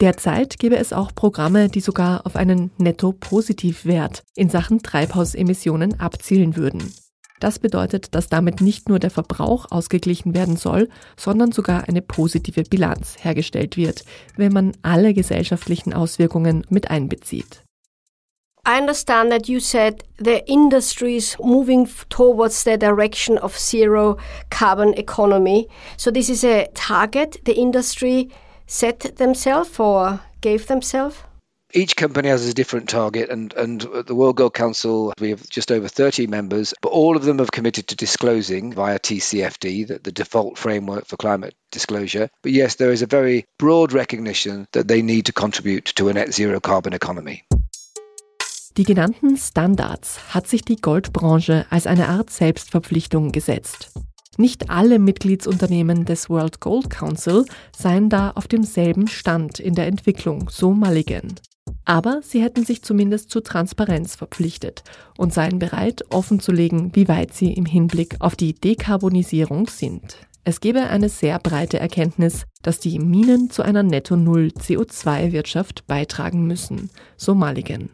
Derzeit 0.02 0.60
gäbe 0.60 0.78
es 0.78 0.92
auch 0.92 1.14
Programme, 1.16 1.70
die 1.70 1.80
sogar 1.80 2.26
auf 2.26 2.36
einen 2.36 2.72
Netto-Positivwert 2.78 4.24
in 4.36 4.50
Sachen 4.50 4.82
Treibhausemissionen 4.82 6.00
abzielen 6.00 6.58
würden. 6.58 6.94
Das 7.44 7.60
bedeutet, 7.60 8.16
dass 8.16 8.30
damit 8.30 8.62
nicht 8.62 8.88
nur 8.88 9.00
der 9.00 9.10
Verbrauch 9.10 9.70
ausgeglichen 9.70 10.34
werden 10.34 10.56
soll, 10.56 10.88
sondern 11.18 11.52
sogar 11.52 11.90
eine 11.90 12.02
positive 12.02 12.64
Bilanz 12.64 13.18
hergestellt 13.20 13.76
wird, 13.76 14.06
wenn 14.38 14.54
man 14.54 14.72
alle 14.82 15.14
gesellschaftlichen 15.14 15.94
Auswirkungen 15.94 16.66
mit 16.70 16.90
einbezieht. 16.90 17.62
I 18.66 18.80
understand 18.80 19.30
that 19.32 19.50
you 19.50 19.60
said 19.60 20.06
the 20.18 20.42
industry 20.46 21.18
is 21.18 21.38
moving 21.38 21.90
towards 22.08 22.64
the 22.64 22.78
direction 22.78 23.38
of 23.38 23.60
zero 23.60 24.18
carbon 24.50 24.94
economy. 24.94 25.68
So 25.98 26.12
this 26.12 26.30
is 26.30 26.46
a 26.46 26.70
target 26.74 27.42
the 27.46 27.60
industry 27.60 28.30
set 28.68 29.18
themselves 29.18 29.78
or 29.78 30.22
gave 30.40 30.68
themselves? 30.68 31.18
Each 31.74 31.96
company 31.96 32.30
has 32.30 32.48
a 32.48 32.54
different 32.54 32.90
target, 32.90 33.30
and, 33.30 33.54
and 33.54 33.82
the 33.82 34.16
World 34.16 34.38
Gold 34.38 34.54
Council, 34.54 35.14
we 35.20 35.32
have 35.32 35.50
just 35.50 35.72
over 35.72 35.88
30 35.88 36.28
members, 36.28 36.74
but 36.82 36.90
all 36.90 37.18
of 37.18 37.24
them 37.24 37.40
have 37.40 37.52
committed 37.52 37.88
to 37.88 37.96
disclosing 37.96 38.74
via 38.74 39.00
TCFD, 39.00 39.88
the, 39.88 40.00
the 40.00 40.12
default 40.12 40.58
framework 40.58 41.08
for 41.08 41.18
climate 41.18 41.56
disclosure. 41.72 42.30
But 42.42 42.52
yes, 42.52 42.76
there 42.76 42.92
is 42.92 43.02
a 43.02 43.08
very 43.08 43.46
broad 43.58 43.94
recognition 43.94 44.68
that 44.74 44.88
they 44.88 45.02
need 45.02 45.26
to 45.26 45.34
contribute 45.34 45.86
to 45.96 46.10
a 46.10 46.14
net 46.14 46.34
zero 46.34 46.60
carbon 46.60 46.94
economy. 46.94 47.44
Die 48.76 48.86
genannten 48.86 49.38
Standards 49.38 50.34
hat 50.34 50.48
sich 50.48 50.64
die 50.64 50.78
Goldbranche 50.78 51.68
als 51.70 51.86
eine 51.86 52.08
Art 52.10 52.32
Selbstverpflichtung 52.32 53.32
gesetzt. 53.32 53.92
Nicht 54.38 54.72
alle 54.72 54.98
Mitgliedsunternehmen 54.98 56.06
des 56.06 56.28
World 56.28 56.60
Gold 56.60 56.90
Council 56.90 57.46
seien 57.78 58.10
da 58.10 58.32
auf 58.32 58.48
demselben 58.48 59.08
Stand 59.08 59.60
in 59.60 59.76
der 59.76 59.86
Entwicklung, 59.86 60.50
so 60.50 60.72
Mulligan. 60.74 61.36
Aber 61.86 62.22
sie 62.24 62.42
hätten 62.42 62.66
sich 62.66 62.82
zumindest 62.82 63.30
zu 63.30 63.42
Transparenz 63.42 64.16
verpflichtet 64.16 64.84
und 65.18 65.34
seien 65.34 65.60
bereit, 65.60 66.04
offenzulegen, 66.12 66.96
wie 66.96 67.08
weit 67.08 67.34
sie 67.34 67.54
im 67.54 67.66
Hinblick 67.66 68.16
auf 68.20 68.36
die 68.36 68.54
Dekarbonisierung 68.54 69.68
sind. 69.68 70.18
Es 70.46 70.60
gebe 70.60 70.82
eine 70.82 71.08
sehr 71.08 71.40
breite 71.40 71.80
Erkenntnis, 71.80 72.46
dass 72.62 72.80
die 72.80 73.00
Minen 73.00 73.50
zu 73.50 73.64
einer 73.64 73.84
Netto-Null-CO2-Wirtschaft 73.84 75.88
beitragen 75.88 76.48
müssen, 76.48 76.90
so 77.16 77.34
Mulligan. 77.34 77.90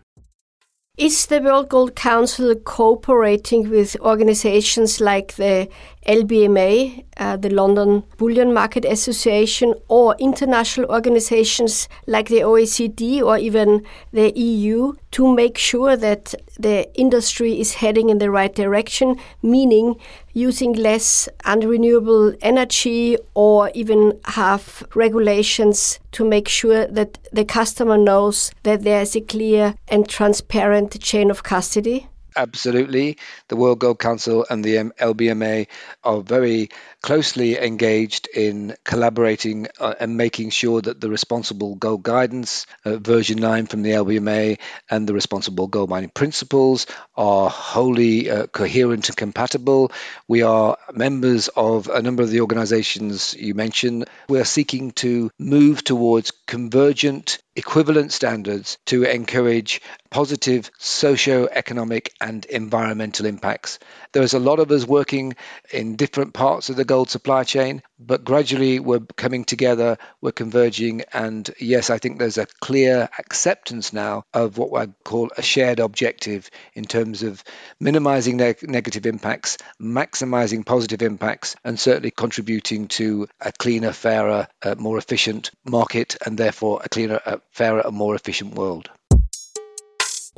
Is 0.97 1.27
the 1.29 1.43
World 1.43 1.69
Gold 1.69 1.95
Council 1.95 2.55
cooperating 2.55 3.71
with 3.71 4.01
organizations 4.01 4.99
like 4.99 5.31
the 5.31 5.69
LBMA, 6.07 7.03
uh, 7.17 7.37
the 7.37 7.49
London 7.49 8.03
Bullion 8.17 8.53
Market 8.53 8.85
Association, 8.85 9.73
or 9.87 10.15
international 10.19 10.89
organizations 10.89 11.87
like 12.07 12.29
the 12.29 12.39
OECD 12.39 13.21
or 13.21 13.37
even 13.37 13.85
the 14.11 14.31
EU 14.37 14.93
to 15.11 15.33
make 15.33 15.57
sure 15.57 15.97
that 15.97 16.35
the 16.57 16.87
industry 16.99 17.59
is 17.59 17.75
heading 17.75 18.09
in 18.09 18.17
the 18.17 18.29
right 18.29 18.53
direction, 18.53 19.17
meaning 19.41 19.95
using 20.33 20.73
less 20.73 21.29
unrenewable 21.45 22.37
energy 22.41 23.17
or 23.33 23.71
even 23.73 24.13
have 24.25 24.83
regulations 24.95 25.99
to 26.11 26.25
make 26.25 26.47
sure 26.47 26.85
that 26.87 27.17
the 27.31 27.45
customer 27.45 27.97
knows 27.97 28.51
that 28.63 28.83
there 28.83 29.01
is 29.01 29.15
a 29.15 29.21
clear 29.21 29.75
and 29.87 30.07
transparent 30.07 31.01
chain 31.01 31.31
of 31.31 31.43
custody? 31.43 32.08
Absolutely. 32.35 33.17
The 33.49 33.55
World 33.55 33.79
Gold 33.79 33.99
Council 33.99 34.45
and 34.49 34.63
the 34.63 34.75
LBMA 34.99 35.67
are 36.03 36.21
very 36.21 36.69
closely 37.01 37.57
engaged 37.57 38.27
in 38.27 38.75
collaborating 38.85 39.67
uh, 39.79 39.95
and 39.99 40.15
making 40.15 40.51
sure 40.51 40.79
that 40.81 41.01
the 41.01 41.09
responsible 41.09 41.75
gold 41.75 42.03
guidance, 42.03 42.65
uh, 42.85 42.97
version 42.97 43.39
9 43.39 43.65
from 43.65 43.81
the 43.81 43.91
LBMA, 43.91 44.57
and 44.89 45.07
the 45.07 45.13
responsible 45.13 45.67
gold 45.67 45.89
mining 45.89 46.09
principles 46.09 46.85
are 47.17 47.49
wholly 47.49 48.29
uh, 48.29 48.47
coherent 48.47 49.09
and 49.09 49.17
compatible. 49.17 49.91
We 50.27 50.43
are 50.43 50.77
members 50.93 51.47
of 51.49 51.87
a 51.89 52.01
number 52.01 52.23
of 52.23 52.29
the 52.29 52.41
organizations 52.41 53.33
you 53.33 53.53
mentioned. 53.55 54.05
We 54.29 54.39
are 54.39 54.45
seeking 54.45 54.91
to 55.03 55.31
move 55.39 55.83
towards 55.83 56.31
convergent 56.47 57.39
equivalent 57.59 58.13
standards 58.13 58.77
to 58.85 59.03
encourage 59.03 59.81
positive 60.09 60.71
socio-economic 60.77 62.13
and 62.21 62.45
environmental 62.45 63.25
impacts. 63.25 63.79
There's 64.13 64.33
a 64.33 64.39
lot 64.39 64.59
of 64.59 64.71
us 64.71 64.85
working 64.85 65.35
in 65.73 65.97
different 65.97 66.33
parts 66.33 66.69
of 66.69 66.77
the 66.77 66.85
gold 66.85 67.09
supply 67.09 67.43
chain, 67.43 67.83
but 67.99 68.23
gradually 68.23 68.79
we're 68.79 69.01
coming 69.17 69.43
together, 69.43 69.97
we're 70.21 70.31
converging, 70.31 71.03
and 71.13 71.49
yes, 71.59 71.89
I 71.89 71.97
think 71.97 72.17
there's 72.17 72.37
a 72.37 72.47
clear 72.61 73.09
acceptance 73.19 73.91
now 73.93 74.23
of 74.33 74.57
what 74.57 74.81
I 74.81 74.91
call 75.03 75.29
a 75.37 75.41
shared 75.41 75.79
objective 75.79 76.49
in 76.73 76.85
terms 76.85 77.23
of 77.23 77.43
minimizing 77.79 78.37
negative 78.37 79.05
impacts, 79.05 79.57
maximizing 79.81 80.65
positive 80.65 81.01
impacts, 81.01 81.55
and 81.63 81.79
certainly 81.79 82.11
contributing 82.11 82.87
to 82.89 83.27
a 83.41 83.51
cleaner, 83.51 83.91
fairer, 83.91 84.47
uh, 84.63 84.75
more 84.77 84.97
efficient 84.97 85.51
market, 85.65 86.15
and 86.25 86.37
therefore 86.37 86.81
a 86.83 86.89
cleaner, 86.89 87.19
uh, 87.25 87.37
fairer, 87.51 87.81
and 87.85 87.95
more 87.95 88.15
efficient 88.15 88.55
world. 88.55 88.89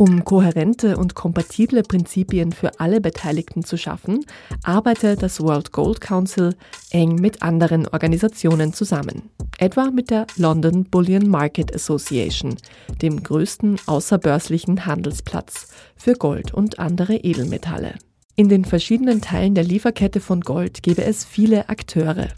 Um 0.01 0.25
kohärente 0.25 0.97
und 0.97 1.13
kompatible 1.13 1.83
Prinzipien 1.83 2.53
für 2.53 2.79
alle 2.79 3.01
Beteiligten 3.01 3.63
zu 3.63 3.77
schaffen, 3.77 4.25
arbeitet 4.63 5.21
das 5.21 5.39
World 5.41 5.71
Gold 5.73 6.01
Council 6.01 6.55
eng 6.89 7.17
mit 7.17 7.43
anderen 7.43 7.87
Organisationen 7.87 8.73
zusammen, 8.73 9.29
etwa 9.59 9.91
mit 9.91 10.09
der 10.09 10.25
London 10.37 10.85
Bullion 10.85 11.29
Market 11.29 11.75
Association, 11.75 12.55
dem 13.03 13.21
größten 13.21 13.77
außerbörslichen 13.85 14.87
Handelsplatz 14.87 15.67
für 15.95 16.13
Gold 16.13 16.51
und 16.51 16.79
andere 16.79 17.17
Edelmetalle. 17.17 17.93
In 18.35 18.49
den 18.49 18.65
verschiedenen 18.65 19.21
Teilen 19.21 19.53
der 19.53 19.65
Lieferkette 19.65 20.19
von 20.19 20.41
Gold 20.41 20.81
gäbe 20.81 21.03
es 21.03 21.25
viele 21.25 21.69
Akteure, 21.69 22.29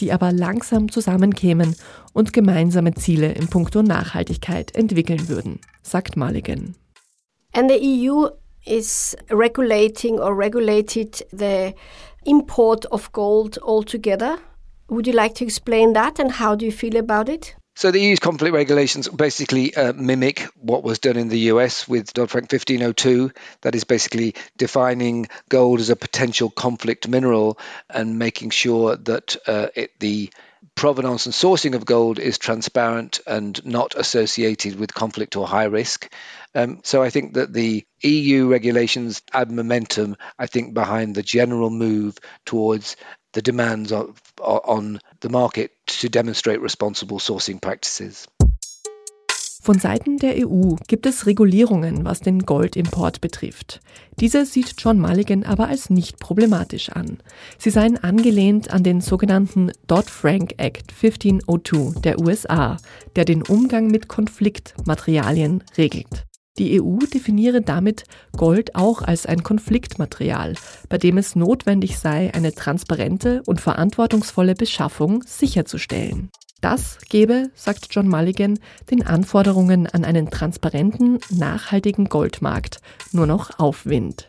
die 0.00 0.10
aber 0.10 0.32
langsam 0.32 0.90
zusammenkämen 0.90 1.76
und 2.14 2.32
gemeinsame 2.32 2.94
Ziele 2.94 3.30
in 3.32 3.48
puncto 3.48 3.82
Nachhaltigkeit 3.82 4.74
entwickeln 4.74 5.28
würden, 5.28 5.60
sagt 5.82 6.16
Mulligan. 6.16 6.76
And 7.52 7.68
the 7.68 7.82
EU 7.82 8.30
is 8.66 9.16
regulating 9.30 10.18
or 10.18 10.34
regulated 10.34 11.22
the 11.32 11.74
import 12.24 12.84
of 12.86 13.10
gold 13.12 13.58
altogether. 13.62 14.38
Would 14.88 15.06
you 15.06 15.12
like 15.12 15.34
to 15.36 15.44
explain 15.44 15.92
that 15.94 16.18
and 16.18 16.30
how 16.30 16.54
do 16.54 16.64
you 16.64 16.72
feel 16.72 16.96
about 16.96 17.28
it? 17.28 17.54
So 17.76 17.90
the 17.90 18.00
EU's 18.00 18.18
conflict 18.18 18.52
regulations 18.52 19.08
basically 19.08 19.74
uh, 19.74 19.92
mimic 19.94 20.40
what 20.60 20.82
was 20.82 20.98
done 20.98 21.16
in 21.16 21.28
the 21.28 21.38
US 21.52 21.88
with 21.88 22.12
Dodd-Frank 22.12 22.52
1502. 22.52 23.30
That 23.62 23.74
is 23.74 23.84
basically 23.84 24.34
defining 24.58 25.28
gold 25.48 25.80
as 25.80 25.88
a 25.88 25.96
potential 25.96 26.50
conflict 26.50 27.08
mineral 27.08 27.58
and 27.88 28.18
making 28.18 28.50
sure 28.50 28.96
that 28.96 29.36
uh, 29.46 29.68
it, 29.74 29.98
the 29.98 30.30
provenance 30.74 31.26
and 31.26 31.34
sourcing 31.34 31.74
of 31.74 31.84
gold 31.84 32.18
is 32.18 32.38
transparent 32.38 33.20
and 33.26 33.64
not 33.64 33.94
associated 33.96 34.78
with 34.78 34.94
conflict 34.94 35.36
or 35.36 35.46
high 35.46 35.64
risk. 35.64 36.12
Um, 36.54 36.80
so 36.84 37.02
I 37.02 37.10
think 37.10 37.34
that 37.34 37.52
the 37.52 37.84
EU 38.02 38.48
regulations 38.48 39.22
add 39.32 39.50
momentum, 39.50 40.16
I 40.38 40.46
think, 40.46 40.74
behind 40.74 41.14
the 41.14 41.22
general 41.22 41.70
move 41.70 42.18
towards 42.44 42.96
the 43.32 43.42
demands 43.42 43.92
of, 43.92 44.20
on 44.40 45.00
the 45.20 45.28
market 45.28 45.72
to 45.86 46.08
demonstrate 46.08 46.60
responsible 46.60 47.18
sourcing 47.18 47.60
practices. 47.60 48.26
Von 49.62 49.78
Seiten 49.78 50.16
der 50.16 50.36
EU 50.38 50.76
gibt 50.88 51.04
es 51.04 51.26
Regulierungen, 51.26 52.06
was 52.06 52.20
den 52.20 52.46
Goldimport 52.46 53.20
betrifft. 53.20 53.80
Diese 54.18 54.46
sieht 54.46 54.74
John 54.78 54.98
Mulligan 54.98 55.44
aber 55.44 55.68
als 55.68 55.90
nicht 55.90 56.18
problematisch 56.18 56.88
an. 56.88 57.18
Sie 57.58 57.68
seien 57.68 58.02
angelehnt 58.02 58.70
an 58.70 58.82
den 58.82 59.02
sogenannten 59.02 59.70
Dodd-Frank 59.86 60.54
Act 60.56 60.94
1502 61.02 62.00
der 62.00 62.18
USA, 62.18 62.78
der 63.16 63.26
den 63.26 63.42
Umgang 63.42 63.88
mit 63.88 64.08
Konfliktmaterialien 64.08 65.62
regelt. 65.76 66.24
Die 66.56 66.80
EU 66.80 66.96
definiere 67.12 67.60
damit 67.60 68.04
Gold 68.36 68.74
auch 68.74 69.02
als 69.02 69.26
ein 69.26 69.42
Konfliktmaterial, 69.42 70.54
bei 70.88 70.96
dem 70.96 71.18
es 71.18 71.36
notwendig 71.36 71.98
sei, 71.98 72.32
eine 72.32 72.54
transparente 72.54 73.42
und 73.46 73.60
verantwortungsvolle 73.60 74.54
Beschaffung 74.54 75.22
sicherzustellen. 75.26 76.30
Das 76.60 76.98
gebe, 77.08 77.50
sagt 77.54 77.88
John 77.90 78.08
Mulligan, 78.08 78.58
den 78.90 79.06
Anforderungen 79.06 79.86
an 79.86 80.04
einen 80.04 80.30
transparenten, 80.30 81.18
nachhaltigen 81.30 82.06
Goldmarkt 82.06 82.80
nur 83.12 83.26
noch 83.26 83.58
Aufwind. 83.58 84.28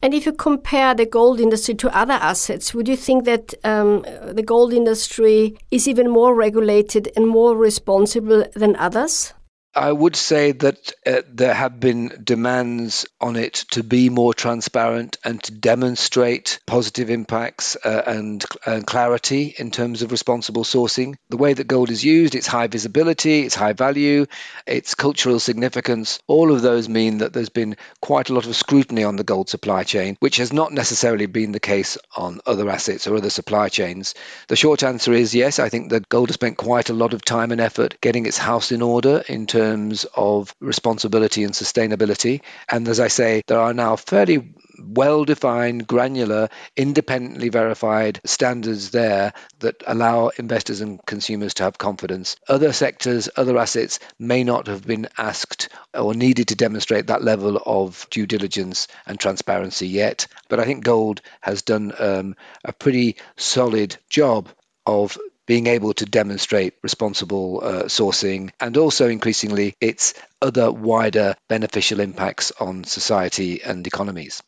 And 0.00 0.14
if 0.14 0.26
you 0.26 0.32
compare 0.32 0.94
the 0.96 1.06
gold 1.06 1.40
industry 1.40 1.76
to 1.76 1.88
other 1.88 2.22
assets, 2.22 2.72
would 2.72 2.86
you 2.86 2.94
think 2.94 3.24
that 3.24 3.58
um, 3.64 4.04
the 4.32 4.44
gold 4.44 4.72
industry 4.72 5.56
is 5.70 5.88
even 5.88 6.08
more 6.08 6.32
regulated 6.36 7.10
and 7.16 7.26
more 7.26 7.56
responsible 7.56 8.44
than 8.54 8.76
others? 8.76 9.34
I 9.78 9.92
would 9.92 10.16
say 10.16 10.50
that 10.50 10.92
uh, 11.06 11.22
there 11.32 11.54
have 11.54 11.78
been 11.78 12.20
demands 12.24 13.06
on 13.20 13.36
it 13.36 13.64
to 13.70 13.84
be 13.84 14.08
more 14.08 14.34
transparent 14.34 15.18
and 15.24 15.40
to 15.44 15.52
demonstrate 15.52 16.58
positive 16.66 17.10
impacts 17.10 17.76
uh, 17.76 18.02
and, 18.04 18.44
and, 18.66 18.84
clarity 18.84 19.54
in 19.56 19.70
terms 19.70 20.02
of 20.02 20.10
responsible 20.10 20.64
sourcing. 20.64 21.14
The 21.28 21.36
way 21.36 21.52
that 21.52 21.68
gold 21.68 21.90
is 21.90 22.04
used, 22.04 22.34
its 22.34 22.48
high 22.48 22.66
visibility, 22.66 23.42
its 23.42 23.54
high 23.54 23.72
value, 23.72 24.26
its 24.66 24.96
cultural 24.96 25.38
significance, 25.38 26.18
all 26.26 26.52
of 26.52 26.60
those 26.60 26.88
mean 26.88 27.18
that 27.18 27.32
there's 27.32 27.48
been 27.48 27.76
quite 28.00 28.30
a 28.30 28.34
lot 28.34 28.46
of 28.46 28.56
scrutiny 28.56 29.04
on 29.04 29.14
the 29.14 29.22
gold 29.22 29.48
supply 29.48 29.84
chain, 29.84 30.16
which 30.18 30.38
has 30.38 30.52
not 30.52 30.72
necessarily 30.72 31.26
been 31.26 31.52
the 31.52 31.60
case 31.60 31.96
on 32.16 32.40
other 32.46 32.68
assets 32.68 33.06
or 33.06 33.14
other 33.14 33.30
supply 33.30 33.68
chains. 33.68 34.16
The 34.48 34.56
short 34.56 34.82
answer 34.82 35.12
is 35.12 35.36
yes, 35.36 35.60
I 35.60 35.68
think 35.68 35.90
that 35.90 36.08
gold 36.08 36.30
has 36.30 36.34
spent 36.34 36.56
quite 36.56 36.90
a 36.90 36.94
lot 36.94 37.14
of 37.14 37.24
time 37.24 37.52
and 37.52 37.60
effort 37.60 38.00
getting 38.00 38.26
its 38.26 38.38
house 38.38 38.72
in 38.72 38.82
order 38.82 39.22
in 39.28 39.46
terms 39.46 39.67
terms 39.68 40.06
of 40.14 40.54
responsibility 40.60 41.44
and 41.44 41.52
sustainability. 41.52 42.40
And 42.68 42.88
as 42.88 43.00
I 43.00 43.08
say, 43.08 43.42
there 43.46 43.60
are 43.60 43.74
now 43.74 43.96
fairly 43.96 44.54
well 44.78 45.24
defined, 45.24 45.86
granular, 45.86 46.48
independently 46.76 47.48
verified 47.48 48.20
standards 48.24 48.90
there 48.90 49.32
that 49.58 49.82
allow 49.86 50.28
investors 50.28 50.80
and 50.80 51.04
consumers 51.04 51.54
to 51.54 51.64
have 51.64 51.78
confidence. 51.78 52.36
Other 52.48 52.72
sectors, 52.72 53.28
other 53.36 53.58
assets 53.58 53.98
may 54.18 54.44
not 54.44 54.68
have 54.68 54.86
been 54.86 55.08
asked 55.18 55.68
or 55.92 56.14
needed 56.14 56.48
to 56.48 56.56
demonstrate 56.56 57.08
that 57.08 57.24
level 57.24 57.60
of 57.64 58.06
due 58.10 58.26
diligence 58.26 58.88
and 59.06 59.18
transparency 59.18 59.88
yet. 59.88 60.28
But 60.48 60.60
I 60.60 60.64
think 60.64 60.84
gold 60.84 61.20
has 61.40 61.62
done 61.62 61.92
um, 61.98 62.36
a 62.64 62.72
pretty 62.72 63.16
solid 63.36 63.96
job 64.08 64.48
of 64.86 65.18
being 65.48 65.66
able 65.66 65.94
to 65.94 66.04
demonstrate 66.04 66.74
responsible 66.82 67.60
uh, 67.62 67.88
sourcing 67.88 68.50
and 68.60 68.76
also 68.76 69.08
increasingly 69.08 69.74
its 69.80 70.14
other 70.42 70.70
wider 70.70 71.34
beneficial 71.48 72.00
impacts 72.00 72.52
on 72.60 72.84
society 72.84 73.62
and 73.64 73.86
economies. 73.86 74.42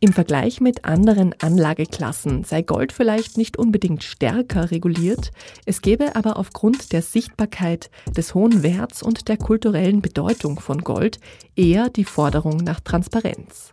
Im 0.00 0.12
Vergleich 0.12 0.60
mit 0.60 0.84
anderen 0.84 1.34
Anlageklassen 1.40 2.44
sei 2.44 2.60
Gold 2.60 2.92
vielleicht 2.92 3.38
nicht 3.38 3.56
unbedingt 3.56 4.02
stärker 4.02 4.70
reguliert, 4.70 5.30
es 5.64 5.80
gäbe 5.80 6.14
aber 6.14 6.36
aufgrund 6.36 6.92
der 6.92 7.00
Sichtbarkeit, 7.00 7.90
des 8.14 8.34
hohen 8.34 8.62
Werts 8.62 9.02
und 9.02 9.28
der 9.28 9.38
kulturellen 9.38 10.02
Bedeutung 10.02 10.60
von 10.60 10.82
Gold 10.82 11.20
eher 11.56 11.88
die 11.88 12.04
Forderung 12.04 12.58
nach 12.58 12.80
Transparenz. 12.80 13.72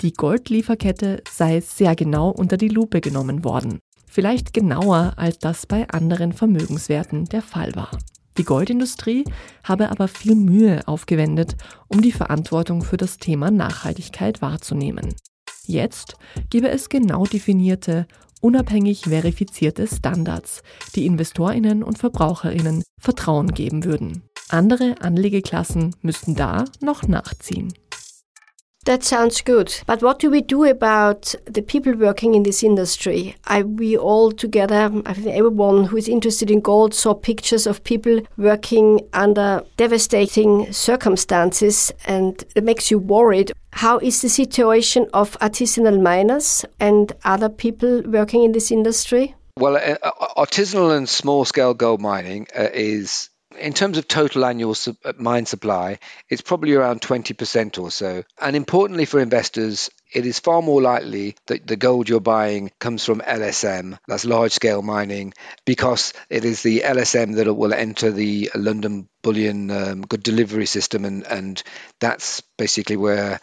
Die 0.00 0.12
Goldlieferkette 0.12 1.24
sei 1.28 1.60
sehr 1.60 1.96
genau 1.96 2.28
unter 2.28 2.56
die 2.56 2.68
Lupe 2.68 3.00
genommen 3.00 3.42
worden 3.42 3.80
vielleicht 4.14 4.54
genauer 4.54 5.14
als 5.16 5.40
das 5.40 5.66
bei 5.66 5.88
anderen 5.88 6.32
Vermögenswerten 6.32 7.24
der 7.24 7.42
Fall 7.42 7.74
war. 7.74 7.90
Die 8.38 8.44
Goldindustrie 8.44 9.24
habe 9.64 9.90
aber 9.90 10.06
viel 10.06 10.36
Mühe 10.36 10.86
aufgewendet, 10.86 11.56
um 11.88 12.00
die 12.00 12.12
Verantwortung 12.12 12.82
für 12.82 12.96
das 12.96 13.18
Thema 13.18 13.50
Nachhaltigkeit 13.50 14.40
wahrzunehmen. 14.40 15.14
Jetzt 15.66 16.16
gebe 16.48 16.68
es 16.68 16.88
genau 16.88 17.24
definierte, 17.24 18.06
unabhängig 18.40 19.02
verifizierte 19.02 19.88
Standards, 19.88 20.62
die 20.94 21.06
Investorinnen 21.06 21.82
und 21.82 21.98
Verbraucherinnen 21.98 22.84
Vertrauen 23.00 23.52
geben 23.52 23.84
würden. 23.84 24.22
Andere 24.48 24.94
Anlegeklassen 25.00 25.96
müssten 26.02 26.36
da 26.36 26.66
noch 26.80 27.02
nachziehen. 27.08 27.72
That 28.84 29.02
sounds 29.02 29.40
good. 29.40 29.74
But 29.86 30.02
what 30.02 30.18
do 30.18 30.30
we 30.30 30.42
do 30.42 30.64
about 30.64 31.34
the 31.46 31.62
people 31.62 31.94
working 31.94 32.34
in 32.34 32.42
this 32.42 32.62
industry? 32.62 33.34
Are 33.46 33.62
we 33.62 33.96
all 33.96 34.30
together, 34.30 34.90
I 35.06 35.14
think 35.14 35.28
everyone 35.28 35.84
who 35.84 35.96
is 35.96 36.08
interested 36.08 36.50
in 36.50 36.60
gold 36.60 36.94
saw 36.94 37.14
pictures 37.14 37.66
of 37.66 37.82
people 37.84 38.20
working 38.36 39.00
under 39.14 39.62
devastating 39.78 40.70
circumstances 40.72 41.92
and 42.04 42.44
it 42.54 42.64
makes 42.64 42.90
you 42.90 42.98
worried. 42.98 43.52
How 43.72 43.98
is 43.98 44.20
the 44.20 44.28
situation 44.28 45.08
of 45.14 45.38
artisanal 45.40 46.00
miners 46.00 46.64
and 46.78 47.12
other 47.24 47.48
people 47.48 48.02
working 48.02 48.44
in 48.44 48.52
this 48.52 48.70
industry? 48.70 49.34
Well, 49.56 49.76
uh, 49.76 50.10
artisanal 50.36 50.96
and 50.96 51.08
small 51.08 51.44
scale 51.44 51.74
gold 51.74 52.00
mining 52.00 52.48
uh, 52.56 52.68
is 52.72 53.30
in 53.58 53.72
terms 53.72 53.98
of 53.98 54.08
total 54.08 54.44
annual 54.44 54.74
uh, 55.04 55.12
mine 55.16 55.46
supply, 55.46 55.98
it's 56.28 56.42
probably 56.42 56.74
around 56.74 57.00
20% 57.00 57.78
or 57.78 57.90
so. 57.90 58.24
And 58.40 58.56
importantly 58.56 59.04
for 59.04 59.20
investors, 59.20 59.90
it 60.12 60.26
is 60.26 60.38
far 60.38 60.62
more 60.62 60.80
likely 60.80 61.36
that 61.46 61.66
the 61.66 61.76
gold 61.76 62.08
you're 62.08 62.20
buying 62.20 62.70
comes 62.78 63.04
from 63.04 63.20
LSM, 63.20 63.98
that's 64.06 64.24
large 64.24 64.52
scale 64.52 64.82
mining, 64.82 65.34
because 65.64 66.12
it 66.30 66.44
is 66.44 66.62
the 66.62 66.80
LSM 66.80 67.34
that 67.36 67.52
will 67.52 67.74
enter 67.74 68.12
the 68.12 68.50
London 68.54 69.08
Bullion 69.22 69.70
um, 69.70 70.02
good 70.02 70.22
delivery 70.22 70.66
system, 70.66 71.04
and, 71.04 71.26
and 71.26 71.62
that's 71.98 72.42
basically 72.58 72.96
where 72.96 73.40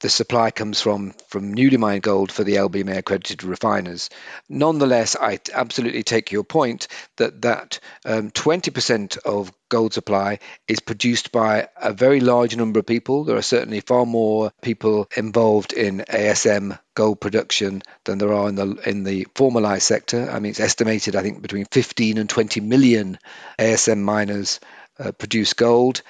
the 0.00 0.08
supply 0.08 0.50
comes 0.50 0.80
from 0.80 1.12
from 1.28 1.52
newly 1.52 1.76
mined 1.76 2.02
gold 2.02 2.30
for 2.30 2.44
the 2.44 2.56
LBMA 2.56 2.98
accredited 2.98 3.42
refiners. 3.42 4.10
Nonetheless, 4.48 5.16
I 5.16 5.40
absolutely 5.52 6.02
take 6.04 6.30
your 6.30 6.44
point 6.44 6.88
that 7.16 7.42
that 7.42 7.80
um, 8.04 8.30
20% 8.30 9.18
of 9.18 9.52
gold 9.68 9.92
supply 9.92 10.38
is 10.68 10.80
produced 10.80 11.32
by 11.32 11.68
a 11.76 11.92
very 11.92 12.20
large 12.20 12.56
number 12.56 12.80
of 12.80 12.86
people. 12.86 13.24
There 13.24 13.36
are 13.36 13.42
certainly 13.42 13.80
far 13.80 14.06
more 14.06 14.52
people 14.62 15.08
involved 15.16 15.72
in 15.72 16.04
ASM 16.08 16.78
gold 16.94 17.20
production 17.20 17.82
than 18.04 18.18
there 18.18 18.32
are 18.32 18.48
in 18.48 18.54
the 18.54 18.74
in 18.86 19.04
the 19.04 19.26
formalized 19.34 19.84
sector. 19.84 20.30
I 20.30 20.38
mean, 20.38 20.50
it's 20.50 20.60
estimated 20.60 21.16
I 21.16 21.22
think 21.22 21.42
between 21.42 21.66
15 21.66 22.18
and 22.18 22.30
20 22.30 22.60
million 22.60 23.18
ASM 23.58 23.98
miners 23.98 24.60
uh, 24.98 25.12
produce 25.12 25.54
gold, 25.54 26.02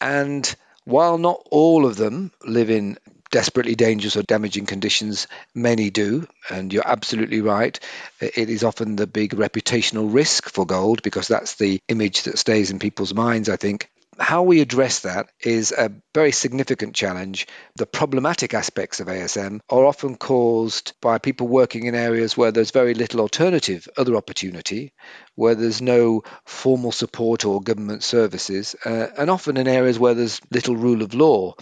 and 0.00 0.54
while 0.84 1.18
not 1.18 1.42
all 1.50 1.86
of 1.86 1.96
them 1.96 2.30
live 2.44 2.70
in 2.70 2.98
desperately 3.34 3.74
dangerous 3.74 4.16
or 4.16 4.22
damaging 4.22 4.64
conditions, 4.64 5.26
many 5.56 5.90
do. 5.90 6.24
And 6.48 6.72
you're 6.72 6.86
absolutely 6.86 7.40
right. 7.40 7.76
It 8.20 8.48
is 8.48 8.62
often 8.62 8.94
the 8.94 9.08
big 9.08 9.32
reputational 9.32 10.14
risk 10.14 10.48
for 10.48 10.64
gold 10.64 11.02
because 11.02 11.26
that's 11.26 11.56
the 11.56 11.80
image 11.88 12.22
that 12.22 12.38
stays 12.38 12.70
in 12.70 12.78
people's 12.78 13.12
minds, 13.12 13.48
I 13.48 13.56
think 13.56 13.90
how 14.18 14.42
we 14.42 14.60
address 14.60 15.00
that 15.00 15.30
is 15.40 15.72
a 15.72 15.92
very 16.14 16.32
significant 16.32 16.94
challenge. 16.94 17.46
The 17.76 17.86
problematic 17.86 18.54
aspects 18.54 19.00
of 19.00 19.08
ASM 19.08 19.60
are 19.68 19.84
often 19.84 20.16
caused 20.16 20.92
by 21.00 21.18
people 21.18 21.48
working 21.48 21.86
in 21.86 21.94
areas 21.94 22.36
where 22.36 22.52
there's 22.52 22.70
very 22.70 22.94
little 22.94 23.20
alternative, 23.20 23.88
other 23.96 24.16
opportunity, 24.16 24.92
where 25.34 25.54
there's 25.54 25.82
no 25.82 26.22
formal 26.44 26.92
support 26.92 27.44
or 27.44 27.60
government 27.60 28.02
services, 28.02 28.76
uh, 28.84 29.08
and 29.18 29.30
often 29.30 29.56
in 29.56 29.68
areas 29.68 29.98
where 29.98 30.14
there's 30.14 30.40
little 30.50 30.76
rule 30.76 31.02
of 31.02 31.14
law. 31.14 31.54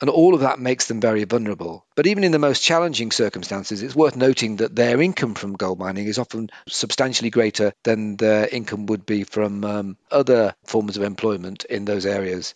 And 0.00 0.10
all 0.10 0.34
of 0.34 0.40
that 0.40 0.58
makes 0.58 0.88
them 0.88 1.00
very 1.00 1.24
vulnerable. 1.24 1.84
But 1.94 2.06
even 2.06 2.24
in 2.24 2.32
the 2.32 2.38
most 2.38 2.62
challenging 2.62 3.10
circumstances, 3.10 3.82
it's 3.82 3.94
worth 3.94 4.16
noting 4.16 4.56
that 4.56 4.74
their 4.74 5.00
income 5.00 5.34
from 5.34 5.54
gold 5.54 5.78
mining 5.78 6.06
is 6.06 6.18
often 6.18 6.50
substantially 6.68 7.30
greater 7.30 7.72
than 7.84 8.16
their 8.16 8.48
income 8.48 8.86
would 8.86 9.06
be 9.06 9.24
from 9.24 9.64
um, 9.64 9.96
other 10.10 10.54
forms 10.64 10.96
of 10.96 11.02
employment 11.02 11.64
in 11.64 11.84
those 11.84 12.06
areas. 12.06 12.54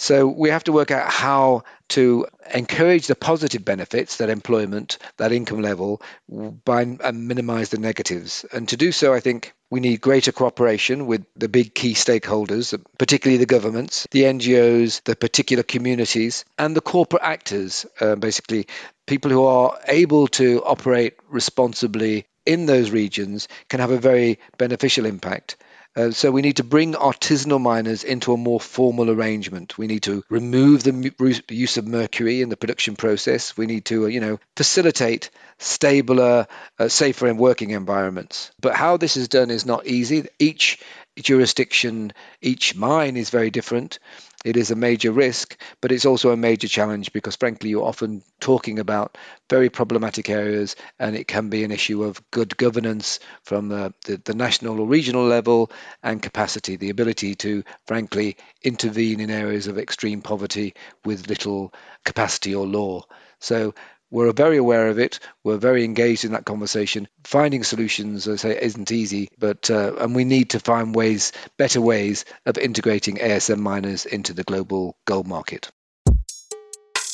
So 0.00 0.28
we 0.28 0.50
have 0.50 0.62
to 0.64 0.72
work 0.72 0.92
out 0.92 1.10
how 1.10 1.64
to 1.88 2.26
encourage 2.54 3.08
the 3.08 3.16
positive 3.16 3.64
benefits, 3.64 4.18
that 4.18 4.30
employment, 4.30 4.96
that 5.16 5.32
income 5.32 5.60
level, 5.60 6.00
by 6.28 6.82
and 6.82 7.26
minimize 7.26 7.70
the 7.70 7.78
negatives. 7.78 8.44
And 8.52 8.68
to 8.68 8.76
do 8.76 8.92
so, 8.92 9.12
I 9.12 9.18
think 9.18 9.54
we 9.70 9.80
need 9.80 10.00
greater 10.00 10.30
cooperation 10.30 11.06
with 11.08 11.26
the 11.34 11.48
big 11.48 11.74
key 11.74 11.94
stakeholders, 11.94 12.80
particularly 12.96 13.38
the 13.38 13.46
governments, 13.46 14.06
the 14.12 14.22
NGOs, 14.22 15.02
the 15.02 15.16
particular 15.16 15.64
communities, 15.64 16.44
and 16.56 16.76
the 16.76 16.80
corporate 16.80 17.24
actors, 17.24 17.84
uh, 18.00 18.14
basically 18.14 18.68
people 19.08 19.32
who 19.32 19.44
are 19.46 19.80
able 19.88 20.28
to 20.28 20.62
operate 20.64 21.14
responsibly 21.28 22.24
in 22.46 22.66
those 22.66 22.92
regions 22.92 23.48
can 23.68 23.80
have 23.80 23.90
a 23.90 23.98
very 23.98 24.38
beneficial 24.58 25.06
impact. 25.06 25.56
Uh, 25.96 26.10
so 26.10 26.30
we 26.30 26.42
need 26.42 26.56
to 26.56 26.64
bring 26.64 26.94
artisanal 26.94 27.60
miners 27.60 28.04
into 28.04 28.32
a 28.32 28.36
more 28.36 28.60
formal 28.60 29.10
arrangement. 29.10 29.76
We 29.76 29.86
need 29.86 30.04
to 30.04 30.22
remove 30.30 30.84
the 30.84 31.12
use 31.48 31.76
of 31.76 31.86
mercury 31.86 32.40
in 32.40 32.50
the 32.50 32.56
production 32.56 32.94
process. 32.94 33.56
We 33.56 33.66
need 33.66 33.84
to, 33.86 34.04
uh, 34.04 34.08
you 34.08 34.20
know, 34.20 34.38
facilitate 34.56 35.30
stabler, 35.58 36.46
uh, 36.78 36.88
safer 36.88 37.32
working 37.34 37.70
environments. 37.70 38.52
But 38.60 38.74
how 38.74 38.96
this 38.96 39.16
is 39.16 39.28
done 39.28 39.50
is 39.50 39.66
not 39.66 39.86
easy. 39.86 40.26
Each 40.38 40.78
jurisdiction, 41.16 42.12
each 42.40 42.76
mine 42.76 43.16
is 43.16 43.30
very 43.30 43.50
different. 43.50 43.98
It 44.44 44.56
is 44.56 44.70
a 44.70 44.76
major 44.76 45.10
risk, 45.10 45.56
but 45.80 45.90
it's 45.90 46.06
also 46.06 46.30
a 46.30 46.36
major 46.36 46.68
challenge 46.68 47.12
because, 47.12 47.36
frankly, 47.36 47.70
you're 47.70 47.84
often 47.84 48.22
talking 48.40 48.78
about 48.78 49.18
very 49.50 49.68
problematic 49.68 50.30
areas, 50.30 50.76
and 50.98 51.16
it 51.16 51.26
can 51.26 51.48
be 51.48 51.64
an 51.64 51.72
issue 51.72 52.04
of 52.04 52.22
good 52.30 52.56
governance 52.56 53.18
from 53.42 53.68
the, 53.68 53.92
the, 54.06 54.20
the 54.24 54.34
national 54.34 54.80
or 54.80 54.86
regional 54.86 55.24
level 55.24 55.70
and 56.02 56.22
capacity, 56.22 56.76
the 56.76 56.90
ability 56.90 57.34
to, 57.34 57.64
frankly, 57.86 58.36
intervene 58.62 59.20
in 59.20 59.30
areas 59.30 59.66
of 59.66 59.78
extreme 59.78 60.22
poverty 60.22 60.74
with 61.04 61.28
little 61.28 61.74
capacity 62.04 62.54
or 62.54 62.66
law. 62.66 63.02
So 63.40 63.74
we're 64.10 64.32
very 64.32 64.56
aware 64.56 64.88
of 64.88 64.98
it. 64.98 65.20
We're 65.44 65.58
very 65.58 65.84
engaged 65.84 66.24
in 66.24 66.32
that 66.32 66.44
conversation. 66.44 67.08
Finding 67.24 67.64
solutions, 67.64 68.26
as 68.26 68.44
I 68.44 68.48
say, 68.48 68.58
isn't 68.60 68.90
easy, 68.90 69.28
but 69.38 69.70
uh, 69.70 69.94
and 69.98 70.14
we 70.14 70.24
need 70.24 70.50
to 70.50 70.60
find 70.60 70.94
ways, 70.94 71.32
better 71.56 71.80
ways 71.80 72.24
of 72.46 72.58
integrating 72.58 73.16
ASM 73.16 73.58
miners 73.58 74.06
into 74.06 74.32
the 74.32 74.44
global 74.44 74.96
gold 75.04 75.26
market. 75.26 75.70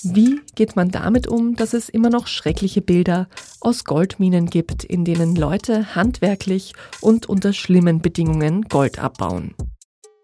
Wie 0.07 0.43
geht 0.55 0.77
man 0.77 0.91
damit 0.91 1.27
um, 1.27 1.57
dass 1.57 1.73
es 1.73 1.89
immer 1.89 2.11
noch 2.11 2.27
schreckliche 2.27 2.83
Bilder 2.83 3.27
aus 3.61 3.85
Goldminen 3.85 4.51
gibt, 4.51 4.85
in 4.85 5.07
denen 5.07 5.35
Leute 5.35 5.95
handwerklich 5.95 6.75
und 7.01 7.27
unter 7.27 7.55
schlimmen 7.55 8.03
Bedingungen 8.03 8.63
Gold 8.69 8.99
abbauen? 8.99 9.55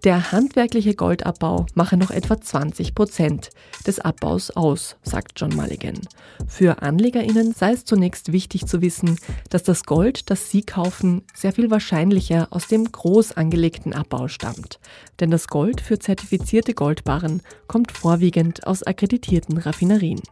Der 0.04 0.32
handwerkliche 0.32 0.94
Goldabbau 0.94 1.66
mache 1.74 1.98
noch 1.98 2.10
etwa 2.10 2.40
20 2.40 2.94
Prozent 2.94 3.50
des 3.86 3.98
Abbaus 3.98 4.50
aus, 4.50 4.96
sagt 5.02 5.32
John 5.36 5.54
Mulligan. 5.54 6.00
Für 6.46 6.80
AnlegerInnen 6.80 7.52
sei 7.52 7.72
es 7.72 7.84
zunächst 7.84 8.32
wichtig 8.32 8.64
zu 8.66 8.80
wissen, 8.80 9.18
dass 9.50 9.62
das 9.62 9.84
Gold, 9.84 10.30
das 10.30 10.50
sie 10.50 10.62
kaufen, 10.62 11.22
sehr 11.34 11.52
viel 11.52 11.70
wahrscheinlicher 11.70 12.48
aus 12.50 12.66
dem 12.66 12.90
groß 12.90 13.32
angelegten 13.32 13.92
Abbau 13.92 14.28
stammt. 14.28 14.80
Denn 15.20 15.30
das 15.30 15.48
Gold 15.48 15.82
für 15.82 15.98
zertifizierte 15.98 16.72
Goldbarren 16.72 17.42
kommt 17.66 17.92
vorwiegend 17.92 18.66
aus 18.66 18.82
akkreditierten 18.82 19.58
Raffinerien. 19.58 20.22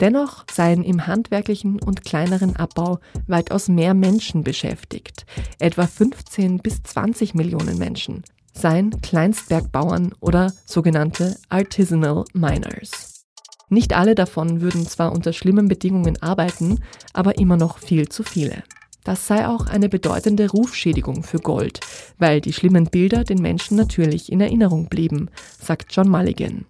Dennoch 0.00 0.44
seien 0.50 0.82
im 0.82 1.06
handwerklichen 1.06 1.80
und 1.80 2.04
kleineren 2.04 2.56
Abbau 2.56 2.98
weitaus 3.28 3.68
mehr 3.68 3.94
Menschen 3.94 4.42
beschäftigt, 4.42 5.24
etwa 5.60 5.86
15 5.86 6.58
bis 6.58 6.82
20 6.82 7.34
Millionen 7.34 7.78
Menschen 7.78 8.24
seien 8.58 9.00
Kleinstbergbauern 9.00 10.14
oder 10.20 10.52
sogenannte 10.66 11.36
Artisanal 11.48 12.24
Miners. 12.32 13.24
Nicht 13.70 13.94
alle 13.94 14.14
davon 14.14 14.60
würden 14.60 14.86
zwar 14.86 15.12
unter 15.12 15.32
schlimmen 15.32 15.68
Bedingungen 15.68 16.20
arbeiten, 16.22 16.80
aber 17.12 17.38
immer 17.38 17.56
noch 17.56 17.78
viel 17.78 18.08
zu 18.08 18.22
viele. 18.22 18.62
Das 19.04 19.26
sei 19.26 19.46
auch 19.46 19.66
eine 19.66 19.88
bedeutende 19.88 20.50
Rufschädigung 20.50 21.22
für 21.22 21.38
Gold, 21.38 21.80
weil 22.18 22.40
die 22.40 22.52
schlimmen 22.52 22.86
Bilder 22.86 23.24
den 23.24 23.40
Menschen 23.40 23.76
natürlich 23.76 24.32
in 24.32 24.40
Erinnerung 24.40 24.88
blieben, 24.88 25.30
sagt 25.60 25.94
John 25.94 26.08
Mulligan. 26.08 26.66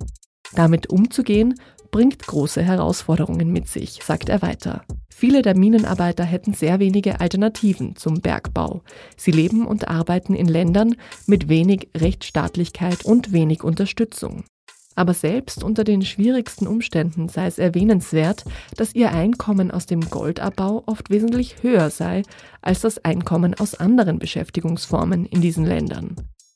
Damit 0.53 0.90
umzugehen, 0.90 1.55
bringt 1.90 2.27
große 2.27 2.62
Herausforderungen 2.62 3.51
mit 3.51 3.68
sich, 3.68 4.01
sagt 4.05 4.29
er 4.29 4.42
weiter. 4.42 4.85
Viele 5.19 5.43
der 5.43 5.57
Minenarbeiter 5.57 6.23
hätten 6.23 6.55
sehr 6.55 6.79
wenige 6.79 7.19
Alternativen 7.19 7.97
zum 7.97 8.21
Bergbau. 8.21 8.83
Sie 9.17 9.33
leben 9.33 9.67
und 9.67 9.89
arbeiten 9.89 10.33
in 10.33 10.47
Ländern 10.47 10.95
mit 11.27 11.49
wenig 11.49 11.89
Rechtsstaatlichkeit 11.97 13.05
und 13.05 13.33
wenig 13.33 13.65
Unterstützung. 13.65 14.45
Aber 14.95 15.15
selbst 15.15 15.65
unter 15.65 15.83
den 15.83 16.03
schwierigsten 16.03 16.69
Umständen 16.69 17.29
sei 17.29 17.47
es 17.47 17.59
erwähnenswert, 17.59 18.45
dass 18.77 18.95
ihr 18.95 19.11
Einkommen 19.11 19.73
aus 19.73 19.87
dem 19.87 20.09
Goldabbau 20.09 20.85
oft 20.87 21.11
wesentlich 21.11 21.65
höher 21.65 21.91
sei 21.91 22.23
als 22.63 22.83
das 22.83 23.05
Einkommen 23.05 23.57
aus 23.59 23.75
anderen 23.75 24.21
Beschäftigungsformen 24.21 25.27
in 25.27 25.41
diesen 25.41 25.65
Ländern. 25.65 26.15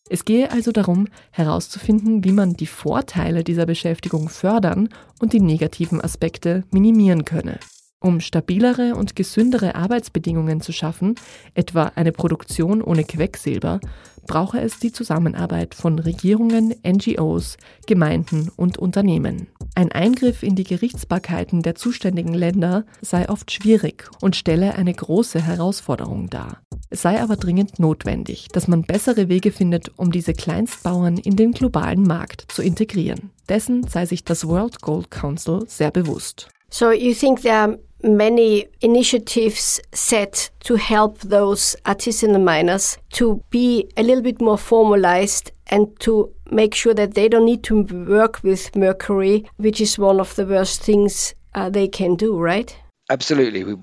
Es 0.09 0.25
gehe 0.25 0.53
also 0.53 0.71
darum, 0.71 1.09
herauszufinden, 1.33 2.23
wie 2.23 2.33
man 2.33 2.55
die 2.55 2.67
Vorteile 2.67 3.43
dieser 3.43 3.67
Beschäftigung 3.67 4.29
fördern 4.29 4.89
und 5.21 5.33
die 5.33 5.41
negativen 5.41 6.01
Aspekte 6.01 6.63
minimieren 6.71 7.25
könne. 7.25 7.59
Um 8.03 8.19
stabilere 8.19 8.97
und 8.97 9.15
gesündere 9.15 9.77
Arbeitsbedingungen 9.77 10.61
zu 10.61 10.73
schaffen, 10.73 11.15
etwa 11.55 11.93
eine 11.95 12.11
Produktion 12.11 12.83
ohne 12.83 13.05
Quecksilber, 13.05 13.79
brauche 14.27 14.61
es 14.61 14.81
die 14.81 14.91
Zusammenarbeit 14.91 15.75
von 15.77 16.01
Regierungen, 16.01 16.75
NGOs, 16.85 17.59
Gemeinden 17.87 18.51
und 18.57 18.77
Unternehmen. 18.79 19.47
Ein 19.77 19.93
Eingriff 19.93 20.43
in 20.43 20.57
die 20.57 20.65
Gerichtsbarkeiten 20.65 21.63
der 21.63 21.77
zuständigen 21.77 22.35
Länder 22.35 22.85
sei 23.01 23.29
oft 23.29 23.53
schwierig 23.53 24.11
und 24.21 24.35
stelle 24.35 24.75
eine 24.75 24.93
große 24.93 25.41
Herausforderung 25.41 26.29
dar. 26.29 26.61
Es 26.91 27.03
sei 27.03 27.23
aber 27.23 27.37
dringend 27.37 27.79
notwendig, 27.79 28.49
dass 28.53 28.69
man 28.69 28.83
bessere 28.83 29.29
Wege 29.29 29.53
findet, 29.53 29.97
um 29.97 30.11
diese 30.11 30.35
Kleinstbauern 30.35 31.19
in 31.19 31.37
den 31.37 31.53
globalen 31.53 32.03
Markt 32.03 32.47
zu 32.49 32.63
integrieren. 32.63 33.31
Dessen 33.49 33.87
sei 33.87 34.07
sich 34.07 34.25
das 34.25 34.47
World 34.47 34.83
Gold 34.83 35.11
Council 35.11 35.65
sehr 35.69 35.93
bewusst. 35.93 36.49
So 36.71 36.91
you 36.91 37.15
think 37.15 37.43
there 37.43 37.79
many 38.03 38.67
initiatives 38.81 39.81
set 39.93 40.51
to 40.61 40.77
help 40.77 41.19
those 41.21 41.77
artisanal 41.85 42.43
miners 42.43 42.99
to 43.11 43.43
be 43.51 43.89
a 43.97 44.03
little 44.03 44.23
bit 44.23 44.41
more 44.41 44.59
formalized 44.59 45.51
and 45.69 45.99
to 46.01 46.33
make 46.51 46.75
sure 46.75 46.95
that 46.95 47.15
they 47.15 47.29
don't 47.29 47.47
need 47.47 47.63
to 47.65 47.83
work 47.83 48.43
with 48.43 48.75
mercury, 48.77 49.49
which 49.57 49.81
is 49.81 49.99
one 49.99 50.21
of 50.21 50.35
the 50.37 50.47
worst 50.47 50.83
things 50.83 51.35
uh, 51.55 51.71
they 51.71 51.89
can 51.89 52.15
do, 52.15 52.39
right? 52.39 52.77
Absolutely, 53.11 53.77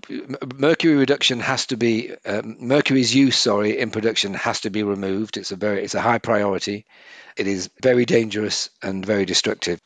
mercury 0.56 0.96
reduction 0.96 1.40
has 1.40 1.68
to 1.68 1.78
be 1.78 2.12
um, 2.26 2.56
mercury's 2.60 3.14
use. 3.14 3.38
Sorry, 3.38 3.78
in 3.78 3.92
production 3.92 4.34
has 4.34 4.62
to 4.62 4.70
be 4.70 4.82
removed. 4.84 5.38
It's 5.38 5.52
a 5.52 5.56
very 5.56 5.84
it's 5.84 5.94
a 5.94 6.02
high 6.02 6.20
priority. 6.20 6.86
It 7.38 7.46
is 7.46 7.70
very 7.82 8.06
dangerous 8.06 8.70
and 8.82 9.06
very 9.06 9.26
destructive. 9.26 9.80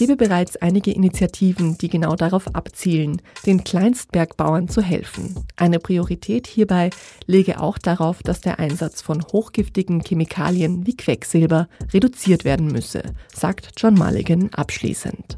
Gebe 0.00 0.16
bereits 0.16 0.56
einige 0.56 0.92
Initiativen, 0.92 1.76
die 1.76 1.90
genau 1.90 2.16
darauf 2.16 2.54
abzielen, 2.54 3.20
den 3.44 3.64
Kleinstbergbauern 3.64 4.66
zu 4.66 4.80
helfen. 4.80 5.34
Eine 5.56 5.78
Priorität 5.78 6.46
hierbei 6.46 6.88
lege 7.26 7.60
auch 7.60 7.76
darauf, 7.76 8.22
dass 8.22 8.40
der 8.40 8.58
Einsatz 8.58 9.02
von 9.02 9.22
hochgiftigen 9.22 10.00
Chemikalien 10.00 10.86
wie 10.86 10.96
Quecksilber 10.96 11.68
reduziert 11.92 12.46
werden 12.46 12.68
müsse, 12.68 13.02
sagt 13.30 13.72
John 13.76 13.92
Mulligan 13.92 14.48
abschließend. 14.54 15.36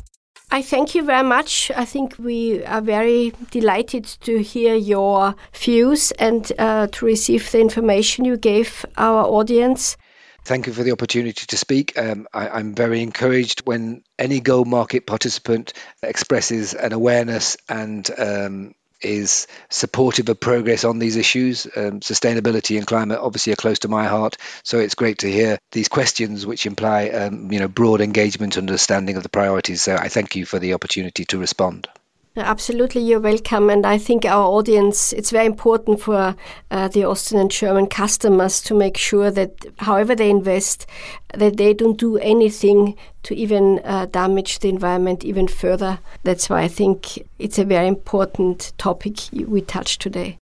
I 0.55 0.62
thank 0.62 0.94
you 0.94 1.05
very 1.05 1.25
much. 1.25 1.72
I 1.77 1.85
think 1.85 2.16
we 2.18 2.62
are 2.64 2.85
very 2.85 3.33
delighted 3.53 4.05
to 4.20 4.38
hear 4.38 4.77
your 4.77 5.35
views 5.53 6.12
and 6.20 6.53
uh, 6.61 6.87
to 6.87 7.05
receive 7.05 7.51
the 7.51 7.59
information 7.59 8.25
you 8.25 8.37
gave 8.37 8.87
our 8.96 9.25
audience. 9.25 9.96
Thank 10.45 10.67
you 10.67 10.73
for 10.73 10.83
the 10.83 10.91
opportunity 10.91 11.47
to 11.47 11.57
speak. 11.57 11.97
Um, 11.97 12.27
I, 12.33 12.59
am 12.59 12.75
very 12.75 13.01
encouraged 13.01 13.61
when 13.65 14.03
any 14.19 14.41
gold 14.41 14.67
market 14.67 15.07
participant 15.07 15.73
expresses 16.03 16.75
an 16.75 16.93
awareness 16.93 17.57
and 17.69 18.09
um, 18.19 18.75
is 19.01 19.47
supportive 19.71 20.29
of 20.29 20.41
progress 20.41 20.83
on 20.83 20.99
these 20.99 21.17
issues. 21.17 21.67
Um, 21.67 22.01
sustainability 22.01 22.77
and 22.77 22.87
climate 22.87 23.21
obviously 23.21 23.53
are 23.53 23.57
close 23.57 23.81
to 23.81 23.89
my 23.89 24.07
heart, 24.09 24.37
so 24.65 24.81
it's 24.81 24.97
great 24.97 25.19
to 25.19 25.31
hear 25.31 25.59
these 25.71 25.89
questions 25.89 26.45
which 26.45 26.67
imply, 26.67 27.11
um, 27.11 27.53
you 27.53 27.61
know, 27.61 27.69
broad 27.69 28.01
engagement 28.01 28.57
and 28.57 28.69
understanding 28.69 29.17
of 29.17 29.23
the 29.23 29.29
priorities. 29.29 29.83
So 29.83 29.95
I 29.95 30.09
thank 30.09 30.35
you 30.35 30.45
for 30.45 30.59
the 30.59 30.75
opportunity 30.75 31.25
to 31.27 31.39
respond. 31.39 31.89
Absolutely, 32.35 33.03
you're 33.03 33.21
welcome. 33.21 33.68
And 33.68 33.85
I 33.85 33.99
think 33.99 34.25
our 34.25 34.47
audience, 34.47 35.12
it's 35.12 35.31
very 35.31 35.45
important 35.45 36.01
for 36.01 36.35
uh, 36.71 36.88
the 36.88 37.05
Austrian 37.05 37.42
and 37.42 37.51
German 37.51 37.88
customers 37.88 38.62
to 38.62 38.75
make 38.75 38.97
sure 38.97 39.31
that 39.31 39.66
however 39.79 40.14
they 40.14 40.31
invest, 40.31 40.87
that 41.35 41.59
they 41.59 41.75
don't 41.75 41.99
do 41.99 42.16
anything 42.16 42.97
to 43.25 43.35
even 43.35 43.81
uh, 43.85 44.07
damage 44.07 44.61
the 44.61 44.71
environment 44.71 45.25
even 45.25 45.47
further. 45.47 45.99
That's 46.25 46.49
why 46.49 46.62
I 46.62 46.68
think 46.68 47.18
it's 47.38 47.59
a 47.59 47.64
very 47.64 47.87
important 47.87 48.73
topic 48.79 49.29
we 49.33 49.61
touched 49.61 50.01
today. 50.01 50.38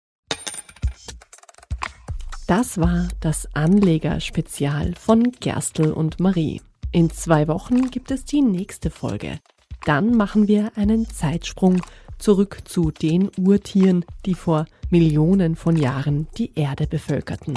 Das 2.46 2.79
war 2.79 3.09
das 3.20 3.48
Anleger-Spezial 3.55 4.94
von 4.96 5.33
Gerstl 5.40 5.92
und 5.92 6.20
Marie. 6.20 6.61
In 6.92 7.11
zwei 7.11 7.46
Wochen 7.46 7.90
gibt 7.90 8.11
es 8.11 8.24
die 8.24 8.42
nächste 8.42 8.90
Folge. 8.90 9.38
Dann 9.85 10.16
machen 10.16 10.49
wir 10.49 10.73
einen 10.77 11.09
Zeitsprung 11.09 11.83
zurück 12.19 12.59
zu 12.64 12.90
den 12.90 13.31
Urtieren, 13.38 14.05
die 14.27 14.35
vor 14.35 14.66
Millionen 14.90 15.57
von 15.57 15.77
Jahren 15.77 16.29
die 16.37 16.53
Erde 16.55 16.87
bevölkerten. 16.87 17.55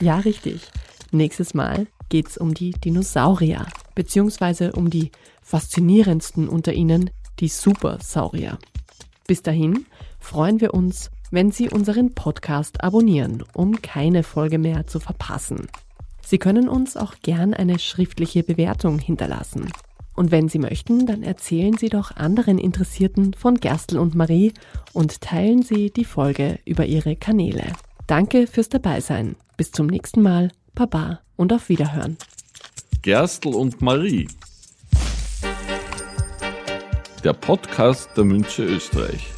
Ja, 0.00 0.18
richtig. 0.18 0.62
Nächstes 1.12 1.54
Mal 1.54 1.86
geht's 2.08 2.36
um 2.36 2.54
die 2.54 2.72
Dinosaurier, 2.72 3.66
beziehungsweise 3.94 4.72
um 4.72 4.90
die 4.90 5.12
faszinierendsten 5.42 6.48
unter 6.48 6.72
ihnen, 6.72 7.10
die 7.38 7.48
Supersaurier. 7.48 8.58
Bis 9.26 9.42
dahin 9.42 9.86
freuen 10.18 10.60
wir 10.60 10.74
uns, 10.74 11.10
wenn 11.30 11.50
Sie 11.50 11.70
unseren 11.70 12.14
Podcast 12.14 12.82
abonnieren, 12.82 13.44
um 13.54 13.80
keine 13.80 14.22
Folge 14.22 14.58
mehr 14.58 14.86
zu 14.86 15.00
verpassen. 15.00 15.68
Sie 16.24 16.38
können 16.38 16.68
uns 16.68 16.96
auch 16.96 17.14
gern 17.22 17.54
eine 17.54 17.78
schriftliche 17.78 18.42
Bewertung 18.42 18.98
hinterlassen. 18.98 19.70
Und 20.14 20.30
wenn 20.30 20.48
Sie 20.48 20.58
möchten, 20.58 21.06
dann 21.06 21.22
erzählen 21.22 21.76
Sie 21.76 21.88
doch 21.88 22.16
anderen 22.16 22.58
Interessierten 22.58 23.34
von 23.34 23.56
Gerstl 23.56 23.98
und 23.98 24.14
Marie 24.14 24.52
und 24.92 25.20
teilen 25.20 25.62
Sie 25.62 25.90
die 25.90 26.04
Folge 26.04 26.58
über 26.64 26.84
Ihre 26.84 27.16
Kanäle. 27.16 27.72
Danke 28.06 28.46
fürs 28.46 28.68
Dabeisein. 28.68 29.36
Bis 29.56 29.72
zum 29.72 29.86
nächsten 29.86 30.22
Mal 30.22 30.50
Baba 30.74 31.20
und 31.36 31.52
auf 31.52 31.68
Wiederhören. 31.68 32.18
Gerstl 33.02 33.54
und 33.54 33.80
Marie. 33.80 34.28
Der 37.24 37.32
Podcast 37.32 38.10
der 38.16 38.24
Münche 38.24 38.64
Österreich. 38.64 39.32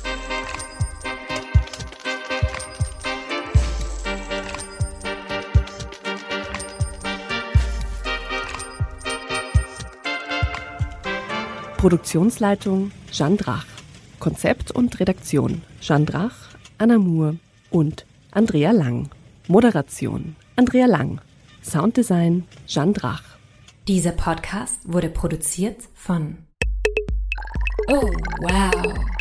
Produktionsleitung 11.85 12.93
Jeanne 13.13 13.37
Drach. 13.37 13.67
Konzept 14.19 14.71
und 14.71 14.99
Redaktion 15.01 15.61
Jeanne 15.83 16.07
Drach, 16.07 16.35
Anna 16.79 16.97
Moore 16.97 17.37
und 17.69 18.07
Andrea 18.31 18.71
Lang. 18.71 19.11
Moderation 19.49 20.35
Andrea 20.57 20.87
Lang. 20.87 21.21
Sounddesign 21.63 22.49
Jeanne 22.67 22.95
Drach. 22.95 23.23
Dieser 23.87 24.13
Podcast 24.13 24.91
wurde 24.91 25.11
produziert 25.11 25.77
von 25.93 26.39
Oh, 27.89 28.11
wow. 28.41 29.14